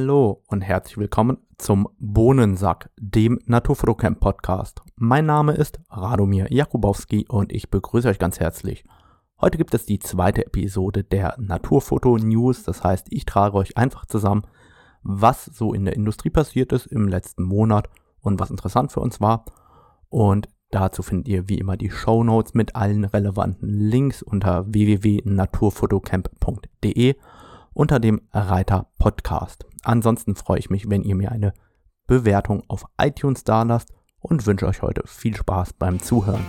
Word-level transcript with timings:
Hallo 0.00 0.40
und 0.48 0.62
herzlich 0.62 0.96
willkommen 0.96 1.36
zum 1.58 1.86
Bohnensack, 1.98 2.88
dem 2.98 3.38
Naturfotocamp 3.44 4.18
Podcast. 4.18 4.80
Mein 4.96 5.26
Name 5.26 5.52
ist 5.52 5.78
Radomir 5.90 6.50
Jakubowski 6.50 7.26
und 7.28 7.52
ich 7.52 7.68
begrüße 7.68 8.08
euch 8.08 8.18
ganz 8.18 8.40
herzlich. 8.40 8.82
Heute 9.42 9.58
gibt 9.58 9.74
es 9.74 9.84
die 9.84 9.98
zweite 9.98 10.46
Episode 10.46 11.04
der 11.04 11.34
Naturfoto 11.36 12.16
News, 12.16 12.62
das 12.62 12.82
heißt, 12.82 13.08
ich 13.10 13.26
trage 13.26 13.58
euch 13.58 13.76
einfach 13.76 14.06
zusammen, 14.06 14.44
was 15.02 15.44
so 15.44 15.74
in 15.74 15.84
der 15.84 15.96
Industrie 15.96 16.30
passiert 16.30 16.72
ist 16.72 16.86
im 16.86 17.06
letzten 17.06 17.42
Monat 17.42 17.90
und 18.22 18.40
was 18.40 18.50
interessant 18.50 18.92
für 18.92 19.00
uns 19.00 19.20
war. 19.20 19.44
Und 20.08 20.48
dazu 20.70 21.02
findet 21.02 21.28
ihr 21.28 21.50
wie 21.50 21.58
immer 21.58 21.76
die 21.76 21.90
Show 21.90 22.24
Notes 22.24 22.54
mit 22.54 22.74
allen 22.74 23.04
relevanten 23.04 23.68
Links 23.68 24.22
unter 24.22 24.64
www.naturfotocamp.de 24.66 27.16
unter 27.74 28.00
dem 28.00 28.22
Reiter 28.32 28.88
Podcast. 28.98 29.64
Ansonsten 29.82 30.34
freue 30.34 30.58
ich 30.58 30.70
mich, 30.70 30.90
wenn 30.90 31.02
ihr 31.02 31.14
mir 31.14 31.32
eine 31.32 31.54
Bewertung 32.06 32.62
auf 32.68 32.84
iTunes 33.00 33.44
da 33.44 33.62
lasst 33.62 33.92
und 34.18 34.46
wünsche 34.46 34.66
euch 34.66 34.82
heute 34.82 35.02
viel 35.06 35.36
Spaß 35.36 35.74
beim 35.74 36.00
Zuhören. 36.00 36.44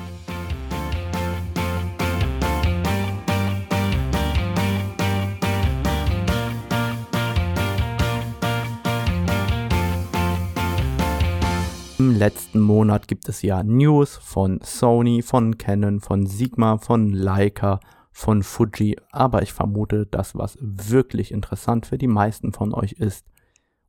Im 11.99 12.15
letzten 12.15 12.59
Monat 12.59 13.07
gibt 13.07 13.29
es 13.29 13.43
ja 13.43 13.61
News 13.61 14.15
von 14.17 14.59
Sony, 14.63 15.21
von 15.21 15.59
Canon, 15.59 15.99
von 15.99 16.25
Sigma, 16.25 16.79
von 16.79 17.11
Leica, 17.13 17.79
von 18.11 18.43
Fuji, 18.43 18.97
aber 19.11 19.41
ich 19.41 19.53
vermute, 19.53 20.05
das, 20.05 20.35
was 20.35 20.57
wirklich 20.59 21.31
interessant 21.31 21.85
für 21.85 21.97
die 21.97 22.07
meisten 22.07 22.53
von 22.53 22.73
euch 22.73 22.93
ist, 22.93 23.25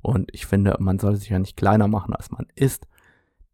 und 0.02 0.30
ich 0.34 0.46
finde, 0.46 0.76
man 0.80 0.98
soll 0.98 1.16
sich 1.16 1.28
ja 1.28 1.38
nicht 1.38 1.56
kleiner 1.56 1.86
machen, 1.88 2.14
als 2.14 2.30
man 2.30 2.46
ist, 2.56 2.86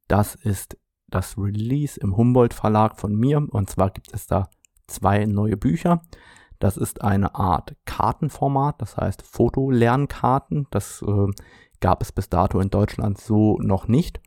das 0.08 0.34
ist 0.34 0.78
das 1.06 1.36
Release 1.38 2.00
im 2.00 2.16
Humboldt 2.16 2.54
Verlag 2.54 2.98
von 2.98 3.14
mir. 3.14 3.46
Und 3.50 3.70
zwar 3.70 3.90
gibt 3.90 4.12
es 4.12 4.26
da 4.26 4.48
zwei 4.86 5.26
neue 5.26 5.56
Bücher. 5.56 6.02
Das 6.58 6.76
ist 6.76 7.02
eine 7.02 7.34
Art 7.34 7.76
Kartenformat, 7.84 8.80
das 8.80 8.96
heißt 8.96 9.22
Fotolernkarten. 9.22 10.66
Das 10.70 11.02
äh, 11.02 11.28
gab 11.80 12.02
es 12.02 12.12
bis 12.12 12.28
dato 12.28 12.58
in 12.60 12.70
Deutschland 12.70 13.18
so 13.18 13.58
noch 13.58 13.86
nicht. 13.86 14.20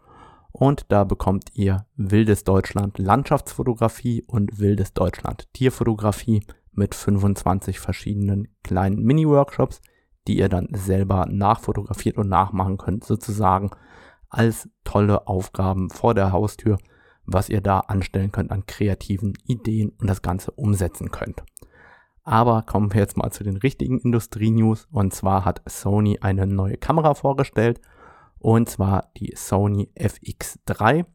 Und 0.52 0.92
da 0.92 1.04
bekommt 1.04 1.50
ihr 1.54 1.86
Wildes 1.96 2.44
Deutschland 2.44 2.98
Landschaftsfotografie 2.98 4.24
und 4.28 4.60
Wildes 4.60 4.94
Deutschland 4.94 5.48
Tierfotografie 5.54 6.44
mit 6.74 6.96
25 6.96 7.80
verschiedenen 7.80 8.48
kleinen 8.64 9.02
Mini-Workshops, 9.02 9.82
die 10.28 10.38
ihr 10.38 10.50
dann 10.50 10.68
selber 10.74 11.26
nachfotografiert 11.28 12.18
und 12.18 12.30
nachmachen 12.30 12.78
könnt, 12.78 13.04
sozusagen 13.04 13.72
als 14.30 14.70
tolle 14.84 15.28
Aufgaben 15.28 15.90
vor 15.90 16.14
der 16.14 16.32
Haustür, 16.32 16.78
was 17.26 17.50
ihr 17.50 17.62
da 17.62 17.80
anstellen 17.80 18.32
könnt 18.32 18.52
an 18.52 18.66
kreativen 18.66 19.34
Ideen 19.46 19.90
und 20.00 20.10
das 20.10 20.22
Ganze 20.22 20.52
umsetzen 20.52 21.12
könnt. 21.12 21.44
Aber 22.24 22.62
kommen 22.62 22.94
wir 22.94 23.02
jetzt 23.02 23.18
mal 23.18 23.32
zu 23.32 23.44
den 23.44 23.58
richtigen 23.58 24.00
Industrie-News. 24.00 24.88
Und 24.92 25.14
zwar 25.14 25.44
hat 25.44 25.62
Sony 25.68 26.20
eine 26.22 26.46
neue 26.46 26.78
Kamera 26.78 27.14
vorgestellt 27.14 27.82
und 28.42 28.70
zwar 28.70 29.12
die 29.18 29.34
Sony 29.36 29.90
FX3. 29.96 31.06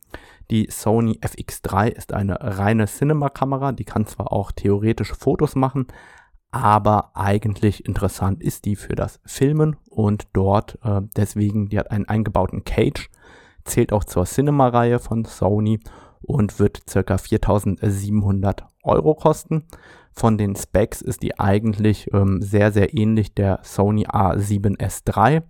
Die 0.50 0.68
Sony 0.70 1.18
FX3 1.20 1.88
ist 1.88 2.12
eine 2.12 2.38
reine 2.40 2.86
Cinema-Kamera, 2.86 3.72
die 3.72 3.84
kann 3.84 4.06
zwar 4.06 4.32
auch 4.32 4.52
theoretisch 4.52 5.12
Fotos 5.12 5.56
machen, 5.56 5.88
aber 6.52 7.10
eigentlich 7.14 7.84
interessant 7.84 8.42
ist 8.42 8.64
die 8.64 8.76
für 8.76 8.94
das 8.94 9.20
Filmen 9.26 9.76
und 9.90 10.28
dort 10.32 10.78
äh, 10.84 11.02
deswegen, 11.16 11.68
die 11.68 11.78
hat 11.78 11.90
einen 11.90 12.06
eingebauten 12.06 12.64
Cage, 12.64 13.10
zählt 13.64 13.92
auch 13.92 14.04
zur 14.04 14.24
Cinema-Reihe 14.24 15.00
von 15.00 15.24
Sony 15.24 15.80
und 16.22 16.58
wird 16.60 16.86
ca. 16.86 17.18
4700 17.18 18.64
Euro 18.84 19.14
kosten. 19.14 19.64
Von 20.18 20.38
den 20.38 20.56
Specs 20.56 21.02
ist 21.02 21.22
die 21.22 21.38
eigentlich 21.38 22.10
ähm, 22.14 22.40
sehr, 22.40 22.72
sehr 22.72 22.96
ähnlich 22.96 23.34
der 23.34 23.60
Sony 23.62 24.06
A7S3. 24.06 25.42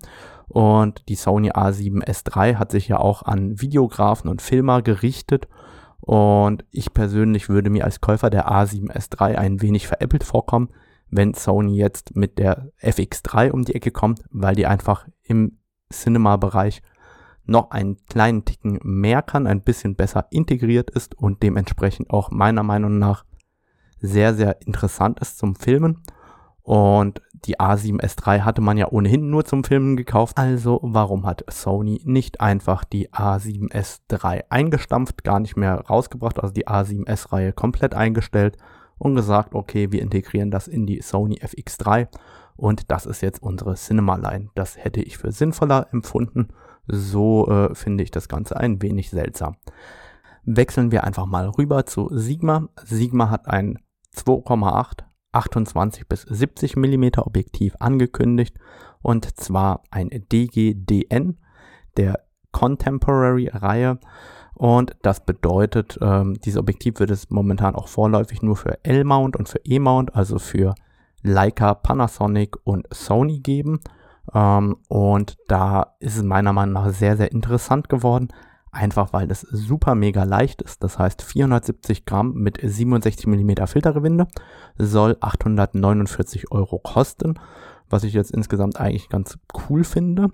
Und 0.48 1.08
die 1.08 1.14
Sony 1.14 1.52
A7S3 1.52 2.56
hat 2.56 2.72
sich 2.72 2.88
ja 2.88 2.98
auch 2.98 3.22
an 3.22 3.60
Videografen 3.60 4.28
und 4.28 4.42
Filmer 4.42 4.82
gerichtet. 4.82 5.46
Und 6.00 6.64
ich 6.72 6.92
persönlich 6.92 7.48
würde 7.48 7.70
mir 7.70 7.84
als 7.84 8.00
Käufer 8.00 8.28
der 8.28 8.50
A7S3 8.50 9.36
ein 9.36 9.62
wenig 9.62 9.86
veräppelt 9.86 10.24
vorkommen, 10.24 10.70
wenn 11.10 11.32
Sony 11.34 11.76
jetzt 11.76 12.16
mit 12.16 12.38
der 12.38 12.72
FX3 12.82 13.52
um 13.52 13.64
die 13.64 13.76
Ecke 13.76 13.92
kommt, 13.92 14.24
weil 14.30 14.56
die 14.56 14.66
einfach 14.66 15.06
im 15.22 15.58
Cinema-Bereich 15.92 16.82
noch 17.44 17.70
einen 17.70 18.04
kleinen 18.06 18.44
Ticken 18.44 18.80
mehr 18.82 19.22
kann, 19.22 19.46
ein 19.46 19.62
bisschen 19.62 19.94
besser 19.94 20.26
integriert 20.30 20.90
ist 20.90 21.16
und 21.16 21.44
dementsprechend 21.44 22.10
auch 22.10 22.32
meiner 22.32 22.64
Meinung 22.64 22.98
nach 22.98 23.24
sehr, 24.00 24.34
sehr 24.34 24.60
interessant 24.62 25.20
ist 25.20 25.38
zum 25.38 25.54
Filmen. 25.54 26.02
Und 26.62 27.22
die 27.44 27.60
A7S3 27.60 28.40
hatte 28.40 28.60
man 28.60 28.76
ja 28.76 28.88
ohnehin 28.90 29.30
nur 29.30 29.44
zum 29.44 29.62
Filmen 29.62 29.96
gekauft. 29.96 30.36
Also 30.36 30.80
warum 30.82 31.24
hat 31.24 31.44
Sony 31.48 32.00
nicht 32.04 32.40
einfach 32.40 32.82
die 32.82 33.10
A7S3 33.10 34.44
eingestampft, 34.48 35.22
gar 35.22 35.38
nicht 35.38 35.56
mehr 35.56 35.76
rausgebracht, 35.88 36.40
also 36.40 36.52
die 36.52 36.66
A7S-Reihe 36.66 37.52
komplett 37.52 37.94
eingestellt 37.94 38.56
und 38.98 39.14
gesagt, 39.14 39.54
okay, 39.54 39.92
wir 39.92 40.02
integrieren 40.02 40.50
das 40.50 40.66
in 40.66 40.86
die 40.86 41.02
Sony 41.02 41.36
FX3 41.36 42.08
und 42.56 42.90
das 42.90 43.06
ist 43.06 43.20
jetzt 43.20 43.42
unsere 43.42 43.74
Cinema 43.74 44.16
Line. 44.16 44.50
Das 44.54 44.76
hätte 44.76 45.00
ich 45.00 45.18
für 45.18 45.30
sinnvoller 45.30 45.88
empfunden. 45.92 46.48
So 46.88 47.48
äh, 47.48 47.74
finde 47.74 48.02
ich 48.02 48.10
das 48.10 48.28
Ganze 48.28 48.56
ein 48.56 48.82
wenig 48.82 49.10
seltsam. 49.10 49.56
Wechseln 50.44 50.90
wir 50.90 51.04
einfach 51.04 51.26
mal 51.26 51.48
rüber 51.48 51.86
zu 51.86 52.08
Sigma. 52.12 52.68
Sigma 52.84 53.30
hat 53.30 53.46
ein 53.48 53.78
2,8 54.16 55.04
28 55.32 56.08
bis 56.08 56.22
70 56.22 56.76
mm 56.76 57.18
Objektiv 57.18 57.76
angekündigt 57.78 58.56
und 59.02 59.38
zwar 59.38 59.82
ein 59.90 60.08
DGDN 60.10 61.38
der 61.96 62.24
Contemporary 62.52 63.48
Reihe 63.48 63.98
und 64.56 64.96
das 65.02 65.24
bedeutet, 65.24 65.98
ähm, 66.00 66.38
dieses 66.42 66.58
Objektiv 66.58 66.98
wird 66.98 67.10
es 67.10 67.28
momentan 67.28 67.74
auch 67.74 67.88
vorläufig 67.88 68.40
nur 68.40 68.56
für 68.56 68.82
L-Mount 68.84 69.36
und 69.36 69.50
für 69.50 69.60
E-Mount, 69.62 70.16
also 70.16 70.38
für 70.38 70.74
Leica, 71.22 71.74
Panasonic 71.74 72.56
und 72.64 72.86
Sony 72.90 73.40
geben. 73.40 73.80
Ähm, 74.32 74.78
und 74.88 75.36
da 75.48 75.94
ist 76.00 76.16
es 76.16 76.22
meiner 76.22 76.54
Meinung 76.54 76.72
nach 76.72 76.88
sehr, 76.88 77.18
sehr 77.18 77.32
interessant 77.32 77.90
geworden, 77.90 78.28
einfach 78.76 79.12
weil 79.12 79.30
es 79.30 79.40
super 79.40 79.94
mega 79.94 80.24
leicht 80.24 80.62
ist. 80.62 80.82
Das 80.82 80.98
heißt 80.98 81.22
470 81.22 82.04
Gramm 82.04 82.34
mit 82.34 82.58
67 82.62 83.26
mm 83.26 83.66
Filtergewinde 83.66 84.28
soll 84.78 85.16
849 85.20 86.52
Euro 86.52 86.78
kosten, 86.78 87.34
was 87.88 88.04
ich 88.04 88.12
jetzt 88.12 88.30
insgesamt 88.30 88.78
eigentlich 88.78 89.08
ganz 89.08 89.38
cool 89.68 89.84
finde. 89.84 90.28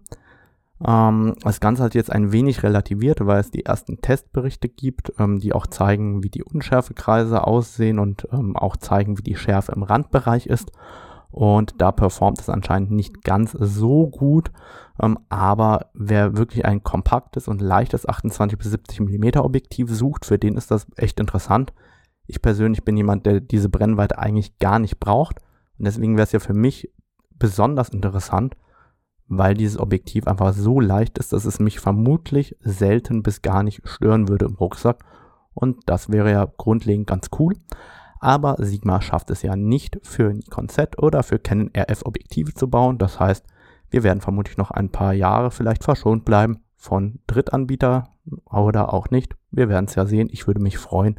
Ähm, 0.87 1.35
das 1.43 1.61
Ganze 1.61 1.85
hat 1.85 1.95
jetzt 1.95 2.11
ein 2.11 2.33
wenig 2.33 2.63
relativiert, 2.63 3.25
weil 3.25 3.41
es 3.41 3.51
die 3.51 3.65
ersten 3.65 4.01
Testberichte 4.01 4.69
gibt, 4.69 5.13
ähm, 5.19 5.39
die 5.39 5.53
auch 5.53 5.67
zeigen, 5.67 6.23
wie 6.23 6.31
die 6.31 6.43
Unschärfekreise 6.43 7.47
aussehen 7.47 7.99
und 7.99 8.27
ähm, 8.33 8.57
auch 8.57 8.77
zeigen, 8.77 9.19
wie 9.19 9.23
die 9.23 9.37
Schärfe 9.37 9.73
im 9.73 9.83
Randbereich 9.83 10.47
ist. 10.47 10.73
Und 11.33 11.81
da 11.81 11.93
performt 11.93 12.41
es 12.41 12.51
anscheinend 12.51 12.91
nicht 12.91 13.25
ganz 13.25 13.53
so 13.53 14.07
gut. 14.07 14.53
Ähm, 15.01 15.19
aber 15.31 15.87
wer 15.95 16.37
wirklich 16.37 16.67
ein 16.67 16.85
kompaktes 16.85 17.49
und 17.49 17.63
leichtes 17.63 18.07
28 18.07 18.59
bis 18.59 18.71
70 18.71 19.01
mm 19.01 19.39
Objektiv 19.39 19.91
sucht, 19.91 20.27
für 20.27 20.39
den 20.39 20.57
ist 20.57 20.71
das 20.71 20.87
echt 20.97 21.19
interessant. 21.19 21.73
Ich 22.27 22.43
persönlich 22.43 22.85
bin 22.85 22.99
jemand, 22.99 23.25
der 23.25 23.41
diese 23.41 23.71
Brennweite 23.71 24.19
eigentlich 24.19 24.59
gar 24.59 24.79
nicht 24.79 25.01
braucht. 25.01 25.41
Und 25.79 25.87
deswegen 25.87 26.17
wäre 26.17 26.25
es 26.25 26.33
ja 26.33 26.39
für 26.39 26.55
mich 26.55 26.93
besonders 27.39 27.89
interessant, 27.89 28.55
weil 29.27 29.55
dieses 29.55 29.79
Objektiv 29.79 30.27
einfach 30.27 30.53
so 30.53 30.81
leicht 30.81 31.17
ist, 31.17 31.33
dass 31.33 31.47
es 31.47 31.59
mich 31.59 31.81
vermutlich 31.81 32.57
selten 32.61 33.23
bis 33.23 33.41
gar 33.41 33.63
nicht 33.63 33.89
stören 33.89 34.29
würde 34.29 34.45
im 34.45 34.55
Rucksack. 34.57 35.03
Und 35.55 35.79
das 35.87 36.11
wäre 36.11 36.31
ja 36.31 36.47
grundlegend 36.57 37.07
ganz 37.07 37.31
cool. 37.39 37.55
Aber 38.23 38.55
Sigma 38.61 39.03
schafft 39.03 39.31
es 39.31 39.43
ja 39.43 39.57
nicht 39.57 39.99
für 40.05 40.33
Nikon 40.33 40.69
Z 40.69 40.97
oder 41.03 41.25
für 41.25 41.41
Canon 41.41 41.73
RF 41.77 42.07
Objektive 42.07 42.55
zu 42.55 42.71
bauen. 42.71 42.97
Das 42.97 43.19
heißt, 43.19 43.45
wir 43.91 44.05
werden 44.05 44.21
vermutlich 44.21 44.57
noch 44.57 44.71
ein 44.71 44.91
paar 44.91 45.13
Jahre 45.13 45.51
vielleicht 45.51 45.83
verschont 45.83 46.25
bleiben 46.25 46.61
von 46.77 47.19
Drittanbieter 47.27 48.15
oder 48.45 48.95
auch 48.95 49.11
nicht. 49.11 49.35
Wir 49.51 49.69
werden 49.69 49.87
es 49.87 49.97
ja 49.97 50.07
sehen. 50.07 50.29
Ich 50.31 50.47
würde 50.47 50.61
mich 50.61 50.79
freuen, 50.79 51.19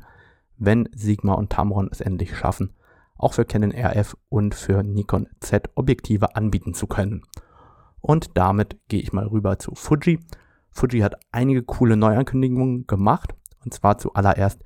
wenn 0.55 0.87
Sigma 0.95 1.33
und 1.33 1.49
Tamron 1.49 1.89
es 1.91 1.99
endlich 1.99 2.37
schaffen, 2.37 2.73
auch 3.17 3.33
für 3.33 3.43
Canon 3.43 3.73
RF 3.73 4.15
und 4.29 4.55
für 4.55 4.81
Nikon 4.81 5.27
Z 5.41 5.71
Objektive 5.75 6.37
anbieten 6.37 6.73
zu 6.73 6.87
können. 6.87 7.23
Und 7.99 8.37
damit 8.37 8.77
gehe 8.87 9.01
ich 9.01 9.11
mal 9.11 9.27
rüber 9.27 9.59
zu 9.59 9.75
Fuji. 9.75 10.21
Fuji 10.71 11.01
hat 11.01 11.19
einige 11.33 11.63
coole 11.63 11.97
Neuankündigungen 11.97 12.87
gemacht. 12.87 13.35
Und 13.65 13.73
zwar 13.73 13.97
zuallererst 13.97 14.63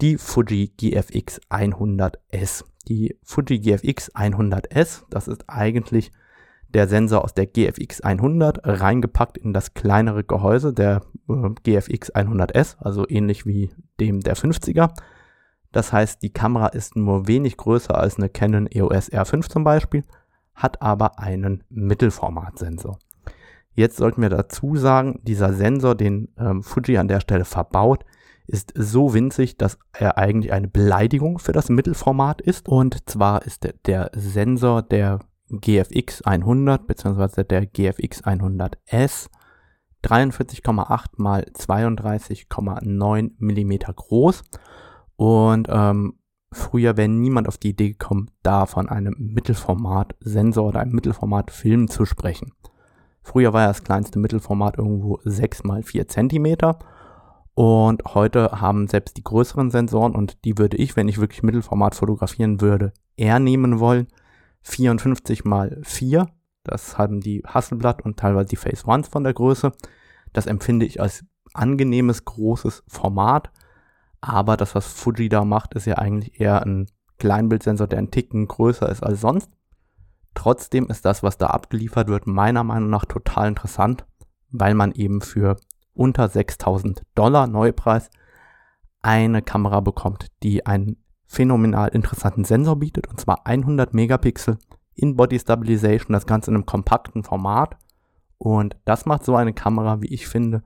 die 0.00 0.16
Fuji 0.16 0.72
GFX 0.76 1.40
100S. 1.50 2.64
Die 2.88 3.16
Fuji 3.22 3.60
GFX 3.60 4.14
100S, 4.14 5.02
das 5.10 5.28
ist 5.28 5.44
eigentlich 5.48 6.10
der 6.68 6.88
Sensor 6.88 7.24
aus 7.24 7.34
der 7.34 7.46
GFX 7.46 8.00
100 8.00 8.60
reingepackt 8.62 9.36
in 9.36 9.52
das 9.52 9.74
kleinere 9.74 10.24
Gehäuse 10.24 10.72
der 10.72 11.02
äh, 11.28 11.50
GFX 11.64 12.14
100S, 12.14 12.76
also 12.78 13.06
ähnlich 13.08 13.44
wie 13.44 13.70
dem 13.98 14.20
der 14.20 14.36
50er. 14.36 14.90
Das 15.72 15.92
heißt, 15.92 16.22
die 16.22 16.32
Kamera 16.32 16.68
ist 16.68 16.96
nur 16.96 17.26
wenig 17.26 17.56
größer 17.56 17.96
als 17.96 18.16
eine 18.16 18.28
Canon 18.28 18.68
EOS 18.70 19.12
R5 19.12 19.50
zum 19.50 19.64
Beispiel, 19.64 20.04
hat 20.54 20.80
aber 20.80 21.18
einen 21.18 21.64
Mittelformatsensor. 21.68 22.98
Jetzt 23.74 23.96
sollten 23.98 24.22
wir 24.22 24.30
dazu 24.30 24.76
sagen, 24.76 25.20
dieser 25.22 25.52
Sensor, 25.52 25.94
den 25.94 26.28
ähm, 26.38 26.62
Fuji 26.62 26.98
an 26.98 27.08
der 27.08 27.20
Stelle 27.20 27.44
verbaut, 27.44 28.04
ist 28.50 28.72
so 28.74 29.14
winzig, 29.14 29.56
dass 29.56 29.78
er 29.92 30.18
eigentlich 30.18 30.52
eine 30.52 30.68
Beleidigung 30.68 31.38
für 31.38 31.52
das 31.52 31.68
Mittelformat 31.68 32.40
ist. 32.40 32.68
Und 32.68 33.08
zwar 33.08 33.46
ist 33.46 33.64
der, 33.64 33.74
der 33.86 34.10
Sensor 34.14 34.82
der 34.82 35.20
GFX 35.50 36.22
100 36.22 36.86
bzw. 36.86 37.44
der 37.44 37.66
GFX 37.66 38.24
100S 38.24 39.28
43,8 40.04 41.04
mal 41.16 41.42
32,9 41.54 43.30
mm 43.38 43.72
groß. 43.94 44.42
Und 45.16 45.68
ähm, 45.70 46.14
früher 46.52 46.96
wäre 46.96 47.08
niemand 47.08 47.46
auf 47.46 47.58
die 47.58 47.70
Idee 47.70 47.90
gekommen, 47.90 48.30
da 48.42 48.66
von 48.66 48.88
einem 48.88 49.14
Mittelformat-Sensor 49.18 50.68
oder 50.68 50.80
einem 50.80 50.92
Mittelformat-Film 50.92 51.88
zu 51.88 52.06
sprechen. 52.06 52.52
Früher 53.22 53.52
war 53.52 53.62
ja 53.62 53.68
das 53.68 53.84
kleinste 53.84 54.18
Mittelformat 54.18 54.78
irgendwo 54.78 55.20
6 55.24 55.64
mal 55.64 55.82
4 55.82 56.08
cm. 56.08 56.56
Und 57.60 58.02
heute 58.14 58.62
haben 58.62 58.88
selbst 58.88 59.18
die 59.18 59.22
größeren 59.22 59.70
Sensoren, 59.70 60.14
und 60.14 60.46
die 60.46 60.56
würde 60.56 60.78
ich, 60.78 60.96
wenn 60.96 61.08
ich 61.08 61.20
wirklich 61.20 61.42
Mittelformat 61.42 61.94
fotografieren 61.94 62.62
würde, 62.62 62.94
eher 63.18 63.38
nehmen 63.38 63.80
wollen, 63.80 64.06
54 64.62 65.44
mal 65.44 65.78
4. 65.82 66.26
Das 66.64 66.96
haben 66.96 67.20
die 67.20 67.42
Hasselblatt 67.46 68.00
und 68.00 68.16
teilweise 68.16 68.48
die 68.48 68.56
Phase 68.56 68.86
Ones 68.86 69.08
von 69.08 69.24
der 69.24 69.34
Größe. 69.34 69.72
Das 70.32 70.46
empfinde 70.46 70.86
ich 70.86 71.02
als 71.02 71.26
angenehmes, 71.52 72.24
großes 72.24 72.82
Format. 72.88 73.50
Aber 74.22 74.56
das, 74.56 74.74
was 74.74 74.86
Fuji 74.86 75.28
da 75.28 75.44
macht, 75.44 75.74
ist 75.74 75.84
ja 75.84 75.98
eigentlich 75.98 76.40
eher 76.40 76.62
ein 76.62 76.86
Kleinbildsensor, 77.18 77.88
der 77.88 77.98
einen 77.98 78.10
Ticken 78.10 78.48
größer 78.48 78.88
ist 78.88 79.02
als 79.02 79.20
sonst. 79.20 79.50
Trotzdem 80.32 80.86
ist 80.86 81.04
das, 81.04 81.22
was 81.22 81.36
da 81.36 81.48
abgeliefert 81.48 82.08
wird, 82.08 82.26
meiner 82.26 82.64
Meinung 82.64 82.88
nach 82.88 83.04
total 83.04 83.48
interessant, 83.48 84.06
weil 84.48 84.72
man 84.72 84.92
eben 84.92 85.20
für 85.20 85.56
unter 85.94 86.28
6000 86.28 87.02
Dollar 87.14 87.46
Neupreis 87.46 88.10
eine 89.02 89.42
Kamera 89.42 89.80
bekommt, 89.80 90.26
die 90.42 90.66
einen 90.66 90.96
phänomenal 91.26 91.88
interessanten 91.88 92.44
Sensor 92.44 92.76
bietet, 92.76 93.06
und 93.06 93.20
zwar 93.20 93.46
100 93.46 93.94
Megapixel 93.94 94.58
in 94.94 95.16
Body 95.16 95.38
Stabilization, 95.38 96.12
das 96.12 96.26
Ganze 96.26 96.50
in 96.50 96.56
einem 96.56 96.66
kompakten 96.66 97.22
Format. 97.22 97.76
Und 98.36 98.76
das 98.84 99.06
macht 99.06 99.24
so 99.24 99.36
eine 99.36 99.52
Kamera, 99.52 100.02
wie 100.02 100.12
ich 100.12 100.26
finde, 100.26 100.62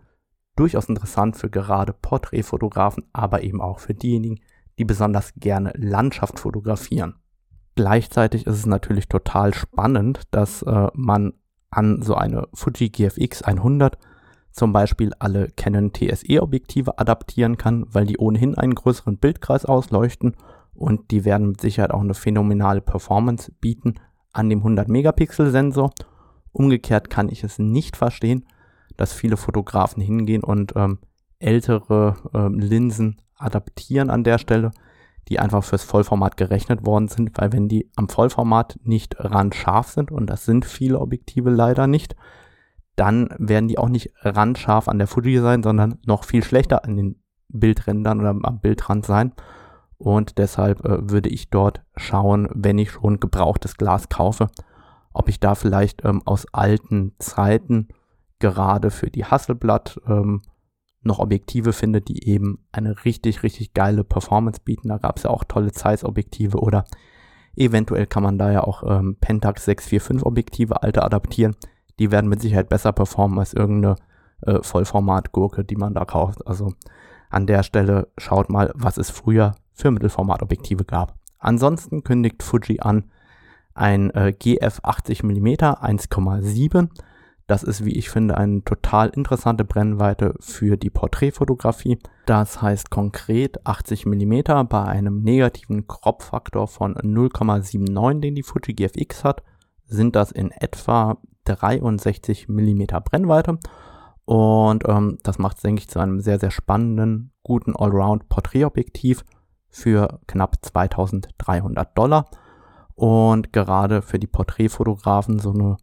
durchaus 0.57 0.89
interessant 0.89 1.37
für 1.37 1.51
gerade 1.51 1.93
Porträtfotografen, 1.93 3.05
aber 3.13 3.43
eben 3.43 3.61
auch 3.61 3.81
für 3.81 3.95
diejenigen, 3.95 4.41
die 4.79 4.85
besonders 4.85 5.35
gerne 5.37 5.73
Landschaft 5.77 6.39
fotografieren. 6.39 7.17
Gleichzeitig 7.75 8.47
ist 8.47 8.59
es 8.59 8.67
natürlich 8.67 9.09
total 9.09 9.53
spannend, 9.53 10.23
dass 10.31 10.63
äh, 10.63 10.89
man 10.95 11.35
an 11.71 12.03
so 12.03 12.15
eine 12.15 12.49
Fuji 12.55 12.89
GFX 12.89 13.43
100 13.43 13.99
zum 14.55 14.73
Beispiel 14.73 15.13
alle 15.19 15.49
Canon 15.57 15.93
TSE-Objektive 15.93 16.99
adaptieren 16.99 17.59
kann, 17.59 17.87
weil 17.91 18.07
die 18.07 18.19
ohnehin 18.19 18.57
einen 18.57 18.77
größeren 18.77 19.19
Bildkreis 19.19 19.65
ausleuchten 19.65 20.37
und 20.75 21.11
die 21.11 21.25
werden 21.25 21.49
mit 21.49 21.61
Sicherheit 21.61 21.91
auch 21.91 22.01
eine 22.01 22.15
phänomenale 22.15 22.81
Performance 22.81 23.51
bieten 23.61 23.95
an 24.33 24.49
dem 24.49 24.61
100 24.61 24.89
Megapixel 24.89 25.51
Sensor. 25.51 25.93
Umgekehrt 26.53 27.11
kann 27.11 27.29
ich 27.29 27.43
es 27.43 27.59
nicht 27.59 27.97
verstehen, 27.97 28.47
dass 28.97 29.13
viele 29.13 29.37
Fotografen 29.37 30.01
hingehen 30.01 30.45
und 30.45 30.75
ähm, 30.77 30.99
ältere 31.41 32.17
ähm, 32.33 32.61
Linsen 32.61 33.21
adaptieren 33.37 34.09
an 34.09 34.23
der 34.23 34.39
Stelle, 34.39 34.71
die 35.29 35.41
einfach 35.41 35.65
fürs 35.65 35.83
Vollformat 35.83 36.37
gerechnet 36.37 36.87
worden 36.87 37.09
sind, 37.09 37.33
weil 37.35 37.53
wenn 37.53 37.69
die 37.69 37.91
am 37.97 38.09
Vollformat 38.09 38.79
nicht 38.85 39.17
randscharf 39.19 39.89
sind, 39.89 40.13
und 40.13 40.27
das 40.31 40.45
sind 40.45 40.65
viele 40.65 41.01
Objektive 41.01 41.51
leider 41.51 41.89
nicht, 41.89 42.15
dann 42.97 43.29
werden 43.39 43.69
die 43.69 43.79
auch 43.79 43.89
nicht 43.89 44.13
randscharf 44.21 44.89
an 44.89 44.99
der 44.99 45.07
Fuji 45.07 45.39
sein, 45.41 45.63
sondern 45.63 45.99
noch 46.07 46.25
viel 46.25 46.45
schlechter 46.45 46.85
an 46.85 46.97
den 46.97 47.23
Bildrändern 47.49 48.21
oder 48.21 48.31
am 48.31 48.61
Bildrand 48.61 49.05
sein. 49.07 49.33
Und 49.99 50.39
deshalb 50.39 50.85
äh, 50.85 51.11
würde 51.11 51.29
ich 51.29 51.51
dort 51.51 51.83
schauen, 51.97 52.49
wenn 52.53 52.79
ich 52.79 52.93
schon 52.93 53.21
gebrauchtes 53.21 53.77
Glas 53.77 54.09
kaufe, 54.09 54.49
ob 55.13 55.29
ich 55.29 55.41
da 55.41 55.55
vielleicht 55.55 56.05
ähm, 56.05 56.23
aus 56.25 56.47
alten 56.53 57.13
Zeiten 57.19 57.89
gerade 58.39 58.91
für 58.91 59.11
die 59.11 59.25
Hasselblatt 59.25 60.01
ähm, 60.07 60.43
noch 61.03 61.19
Objektive 61.19 61.73
finde, 61.73 62.01
die 62.01 62.29
eben 62.29 62.59
eine 62.73 63.05
richtig, 63.05 63.43
richtig 63.43 63.75
geile 63.75 64.05
Performance 64.05 64.61
bieten. 64.65 64.89
Da 64.89 64.99
gab 64.99 65.19
es 65.19 65.25
ja 65.25 65.31
auch 65.31 65.45
tolle 65.45 65.73
Zeiss-Objektive 65.73 66.59
oder 66.59 66.85
eventuell 67.57 68.07
kann 68.07 68.23
man 68.23 68.39
da 68.39 68.51
ja 68.51 68.65
auch 68.65 68.83
ähm, 68.83 69.17
Pentax 69.21 69.65
645 69.67 70.27
Objektive 70.27 70.83
alte 70.83 71.03
adaptieren. 71.03 71.55
Die 71.99 72.11
werden 72.11 72.29
mit 72.29 72.41
Sicherheit 72.41 72.69
besser 72.69 72.93
performen 72.93 73.39
als 73.39 73.55
irgendeine 73.55 73.97
äh, 74.43 74.63
Vollformat-Gurke, 74.63 75.65
die 75.65 75.77
man 75.77 75.95
da 75.95 76.05
kauft. 76.05 76.47
Also 76.47 76.73
an 77.31 77.47
der 77.47 77.63
Stelle 77.63 78.09
schaut 78.19 78.51
mal, 78.51 78.73
was 78.75 78.97
es 78.97 79.11
früher 79.11 79.55
für 79.73 79.91
Mittelformatobjektive 79.91 80.85
gab. 80.85 81.15
Ansonsten 81.39 82.05
kündigt 82.05 82.43
Fuji 82.43 82.81
an 82.81 83.05
ein 83.75 84.11
äh, 84.11 84.33
GF 84.33 84.81
80 84.83 85.25
mm 85.25 85.47
1,7 85.47 86.89
das 87.47 87.63
ist, 87.63 87.85
wie 87.85 87.97
ich 87.97 88.09
finde, 88.09 88.39
eine 88.39 88.65
total 88.65 89.11
interessante 89.11 89.65
Brennweite 89.65 90.35
für 90.41 90.79
die 90.79 90.89
Porträtfotografie. 90.89 91.99
Das 92.25 92.63
heißt 92.63 92.91
konkret 92.91 93.67
80 93.67 94.07
mm 94.07 94.67
bei 94.67 94.85
einem 94.85 95.23
negativen 95.23 95.87
Crop-Faktor 95.87 96.69
von 96.69 96.95
0,79, 96.95 98.21
den 98.21 98.35
die 98.35 98.43
Fuji 98.43 98.75
GFX 98.75 99.25
hat, 99.25 99.43
sind 99.87 100.17
das 100.17 100.33
in 100.33 100.51
etwa 100.53 101.19
63 101.45 102.49
mm 102.49 102.83
Brennweite. 103.05 103.59
Und 104.25 104.89
ähm, 104.89 105.19
das 105.23 105.39
macht 105.39 105.57
es, 105.59 105.63
denke 105.63 105.81
ich, 105.81 105.89
zu 105.89 105.99
einem 105.99 106.21
sehr, 106.21 106.39
sehr 106.39 106.51
spannenden, 106.51 107.33
guten 107.43 107.77
Allround-Porträtobjektiv 107.77 109.25
für 109.69 110.21
knapp 110.27 110.57
2300 110.65 111.97
Dollar. 111.97 112.27
Und 112.95 113.53
gerade 113.53 114.03
für 114.03 114.19
die 114.19 114.27
Porträtfotografen 114.27 115.39
so 115.39 115.51
eine 115.51 115.77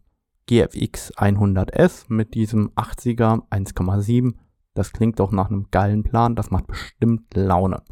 GFX 0.46 1.12
100S 1.16 2.06
mit 2.08 2.34
diesem 2.34 2.70
80er 2.70 3.48
1,7. 3.50 4.34
Das 4.74 4.92
klingt 4.92 5.20
doch 5.20 5.30
nach 5.30 5.50
einem 5.50 5.68
geilen 5.70 6.02
Plan, 6.02 6.34
das 6.34 6.50
macht 6.50 6.66
bestimmt 6.66 7.34
Laune. 7.34 7.82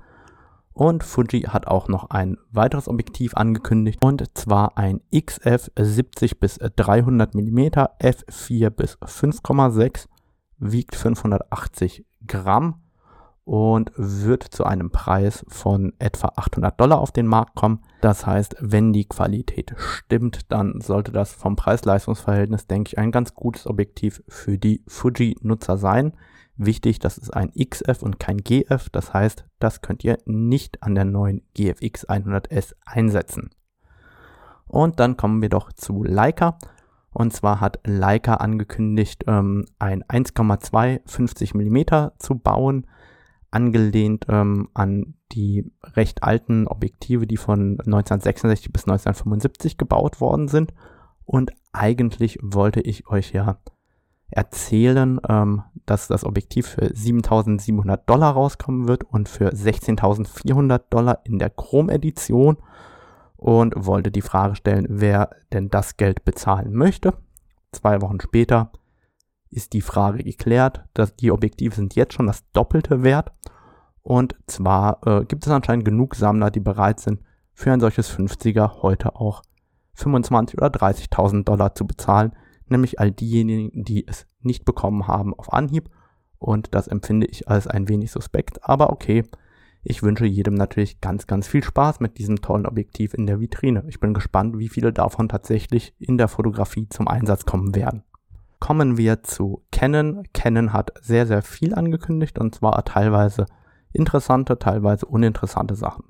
Und 0.73 1.05
Fuji 1.05 1.43
hat 1.43 1.67
auch 1.67 1.89
noch 1.89 2.11
ein 2.11 2.39
weiteres 2.53 2.89
Objektiv 2.89 3.35
angekündigt 3.35 4.03
und 4.03 4.37
zwar 4.39 4.79
ein 4.79 5.01
XF 5.15 5.71
70 5.77 6.39
bis 6.39 6.59
300 6.59 7.35
mm 7.35 7.59
f4 7.59 8.71
bis 8.71 8.97
5,6, 8.99 10.07
wiegt 10.59 10.95
580 10.95 12.07
Gramm 12.27 12.83
und 13.45 13.91
wird 13.97 14.45
zu 14.45 14.65
einem 14.65 14.91
Preis 14.91 15.45
von 15.49 15.93
etwa 15.99 16.33
800 16.37 16.81
Dollar 16.81 17.01
auf 17.01 17.11
den 17.11 17.27
Markt 17.27 17.57
kommen. 17.57 17.81
Das 18.01 18.25
heißt, 18.25 18.57
wenn 18.61 18.93
die 18.93 19.07
Qualität 19.07 19.75
stimmt, 19.77 20.53
dann 20.53 20.81
sollte 20.81 21.11
das 21.11 21.33
vom 21.33 21.57
Preis-Leistungs-Verhältnis, 21.57 22.69
denke 22.69 22.91
ich, 22.91 22.99
ein 22.99 23.11
ganz 23.11 23.35
gutes 23.35 23.67
Objektiv 23.67 24.23
für 24.29 24.57
die 24.57 24.85
Fuji-Nutzer 24.87 25.79
sein. 25.79 26.13
Wichtig, 26.63 26.99
das 26.99 27.17
ist 27.17 27.35
ein 27.35 27.53
XF 27.53 28.03
und 28.03 28.21
kein 28.21 28.37
GF, 28.37 28.91
das 28.91 29.15
heißt, 29.15 29.47
das 29.61 29.81
könnt 29.81 30.05
ihr 30.05 30.19
nicht 30.27 30.83
an 30.83 30.95
der 30.95 31.07
neuen 31.07 31.41
GFX 31.55 32.07
100S 32.07 32.75
einsetzen. 32.85 33.49
Und 34.67 35.01
dann 35.01 35.17
kommen 35.17 35.41
wir 35.41 35.49
doch 35.49 35.73
zu 35.73 36.05
Leica. 36.05 36.59
Und 37.15 37.33
zwar 37.33 37.63
hat 37.63 37.81
Leica 37.87 38.35
angekündigt, 38.35 39.25
ähm, 39.27 39.65
ein 39.79 40.05
1,2 40.05 41.01
50 41.07 41.55
mm 41.55 41.79
zu 42.19 42.35
bauen 42.35 42.87
angelehnt 43.51 44.27
ähm, 44.29 44.69
an 44.75 45.15
die 45.33 45.65
recht 45.83 46.23
alten 46.23 46.67
Objektive, 46.67 47.27
die 47.27 47.39
von 47.39 47.81
1966 47.81 48.71
bis 48.71 48.83
1975 48.83 49.79
gebaut 49.79 50.21
worden 50.21 50.47
sind. 50.47 50.75
Und 51.25 51.53
eigentlich 51.73 52.39
wollte 52.43 52.83
ich 52.83 53.09
euch 53.09 53.33
ja 53.33 53.59
erzählen, 54.31 55.21
ähm, 55.29 55.63
dass 55.87 56.09
das 56.09 56.25
Objektiv 56.25 56.69
für 56.69 56.95
7700 56.95 58.09
Dollar 58.09 58.33
rauskommen 58.33 58.89
wird 58.89 59.05
und 59.05 59.29
für 59.29 59.51
16.400 59.51 60.83
Dollar 60.91 61.21
in 61.25 61.39
der 61.39 61.51
Chrome-Edition 61.51 62.57
und 63.37 63.75
wollte 63.77 64.11
die 64.11 64.21
Frage 64.21 64.55
stellen, 64.55 64.87
wer 64.89 65.31
denn 65.53 65.69
das 65.69 65.97
Geld 65.97 66.25
bezahlen 66.25 66.75
möchte. 66.75 67.15
Zwei 67.73 68.01
Wochen 68.03 68.21
später 68.21 68.71
ist 69.51 69.73
die 69.73 69.81
Frage 69.81 70.23
geklärt, 70.23 70.85
dass 70.95 71.17
die 71.17 71.33
Objektive 71.33 71.75
sind 71.75 71.95
jetzt 71.95 72.15
schon 72.15 72.27
das 72.27 72.49
Doppelte 72.53 73.03
wert. 73.03 73.33
Und 74.03 74.37
zwar 74.47 75.01
äh, 75.07 75.25
gibt 75.25 75.47
es 75.47 75.53
anscheinend 75.53 75.85
genug 75.85 76.15
Sammler, 76.15 76.51
die 76.51 76.61
bereit 76.61 77.01
sind, 77.01 77.21
für 77.53 77.73
ein 77.73 77.81
solches 77.81 78.11
50er 78.11 78.83
heute 78.83 79.17
auch 79.17 79.43
25 79.95 80.57
oder 80.59 80.69
30.000 80.69 81.45
Dollar 81.45 81.75
zu 81.75 81.87
bezahlen, 81.87 82.33
nämlich 82.71 83.01
all 83.01 83.11
diejenigen, 83.11 83.85
die 83.85 84.07
es 84.07 84.27
nicht 84.41 84.65
bekommen 84.65 85.07
haben 85.07 85.35
auf 85.35 85.53
Anhieb. 85.53 85.91
Und 86.39 86.75
das 86.75 86.89
empfinde 86.89 87.27
ich 87.27 87.49
als 87.49 87.67
ein 87.67 87.89
wenig 87.89 88.11
suspekt, 88.11 88.65
aber 88.67 88.91
okay. 88.91 89.25
Ich 89.83 90.03
wünsche 90.03 90.27
jedem 90.27 90.55
natürlich 90.55 91.01
ganz, 91.01 91.27
ganz 91.27 91.49
viel 91.49 91.65
Spaß 91.65 92.01
mit 92.01 92.19
diesem 92.19 92.43
tollen 92.43 92.67
Objektiv 92.67 93.15
in 93.15 93.27
der 93.27 93.41
Vitrine. 93.41 93.85
Ich 93.89 93.99
bin 93.99 94.13
gespannt, 94.13 94.59
wie 94.59 94.69
viele 94.69 94.93
davon 94.93 95.29
tatsächlich 95.29 95.95
in 95.99 96.19
der 96.19 96.29
Fotografie 96.29 96.87
zum 96.91 97.09
Einsatz 97.09 97.47
kommen 97.47 97.75
werden. 97.75 98.03
Kommen 98.59 98.99
wir 98.99 99.23
zu 99.23 99.63
Canon. 99.73 100.25
Canon 100.35 100.75
hat 100.75 100.93
sehr, 101.01 101.27
sehr 101.27 101.41
viel 101.41 101.75
angekündigt 101.75 102.39
und 102.39 102.55
zwar 102.55 102.85
teilweise 102.85 103.47
interessante, 103.93 104.59
teilweise 104.59 105.07
uninteressante 105.07 105.75
Sachen. 105.75 106.05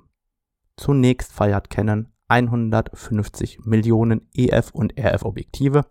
Zunächst 0.75 1.31
feiert 1.31 1.69
Canon 1.69 2.07
150 2.27 3.65
Millionen 3.65 4.27
EF 4.33 4.71
und 4.71 4.99
RF 4.99 5.23
Objektive. 5.23 5.85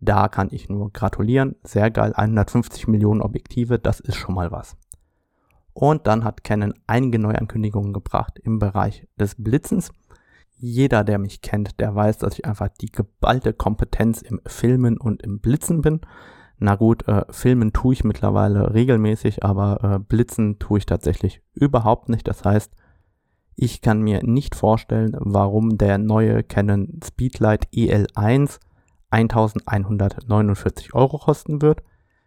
Da 0.00 0.28
kann 0.28 0.48
ich 0.50 0.68
nur 0.68 0.92
gratulieren. 0.92 1.56
Sehr 1.62 1.90
geil, 1.90 2.12
150 2.14 2.88
Millionen 2.88 3.20
Objektive, 3.20 3.78
das 3.78 4.00
ist 4.00 4.16
schon 4.16 4.34
mal 4.34 4.50
was. 4.50 4.76
Und 5.72 6.06
dann 6.06 6.24
hat 6.24 6.44
Canon 6.44 6.74
einige 6.86 7.18
Neuankündigungen 7.18 7.92
gebracht 7.92 8.38
im 8.42 8.58
Bereich 8.58 9.08
des 9.18 9.34
Blitzens. 9.36 9.90
Jeder, 10.56 11.02
der 11.02 11.18
mich 11.18 11.42
kennt, 11.42 11.80
der 11.80 11.94
weiß, 11.94 12.18
dass 12.18 12.34
ich 12.34 12.44
einfach 12.46 12.68
die 12.68 12.92
geballte 12.92 13.52
Kompetenz 13.52 14.22
im 14.22 14.40
Filmen 14.46 14.98
und 14.98 15.22
im 15.22 15.40
Blitzen 15.40 15.82
bin. 15.82 16.00
Na 16.58 16.76
gut, 16.76 17.06
äh, 17.08 17.24
Filmen 17.30 17.72
tue 17.72 17.94
ich 17.94 18.04
mittlerweile 18.04 18.72
regelmäßig, 18.72 19.42
aber 19.44 19.82
äh, 19.82 19.98
Blitzen 19.98 20.60
tue 20.60 20.78
ich 20.78 20.86
tatsächlich 20.86 21.42
überhaupt 21.54 22.08
nicht. 22.08 22.28
Das 22.28 22.44
heißt, 22.44 22.72
ich 23.56 23.82
kann 23.82 24.00
mir 24.00 24.22
nicht 24.22 24.54
vorstellen, 24.54 25.16
warum 25.18 25.76
der 25.76 25.98
neue 25.98 26.42
Canon 26.44 27.00
Speedlight 27.04 27.68
EL1 27.74 28.58
1149 29.14 30.94
Euro 30.94 31.18
kosten 31.18 31.62
wird. 31.62 31.82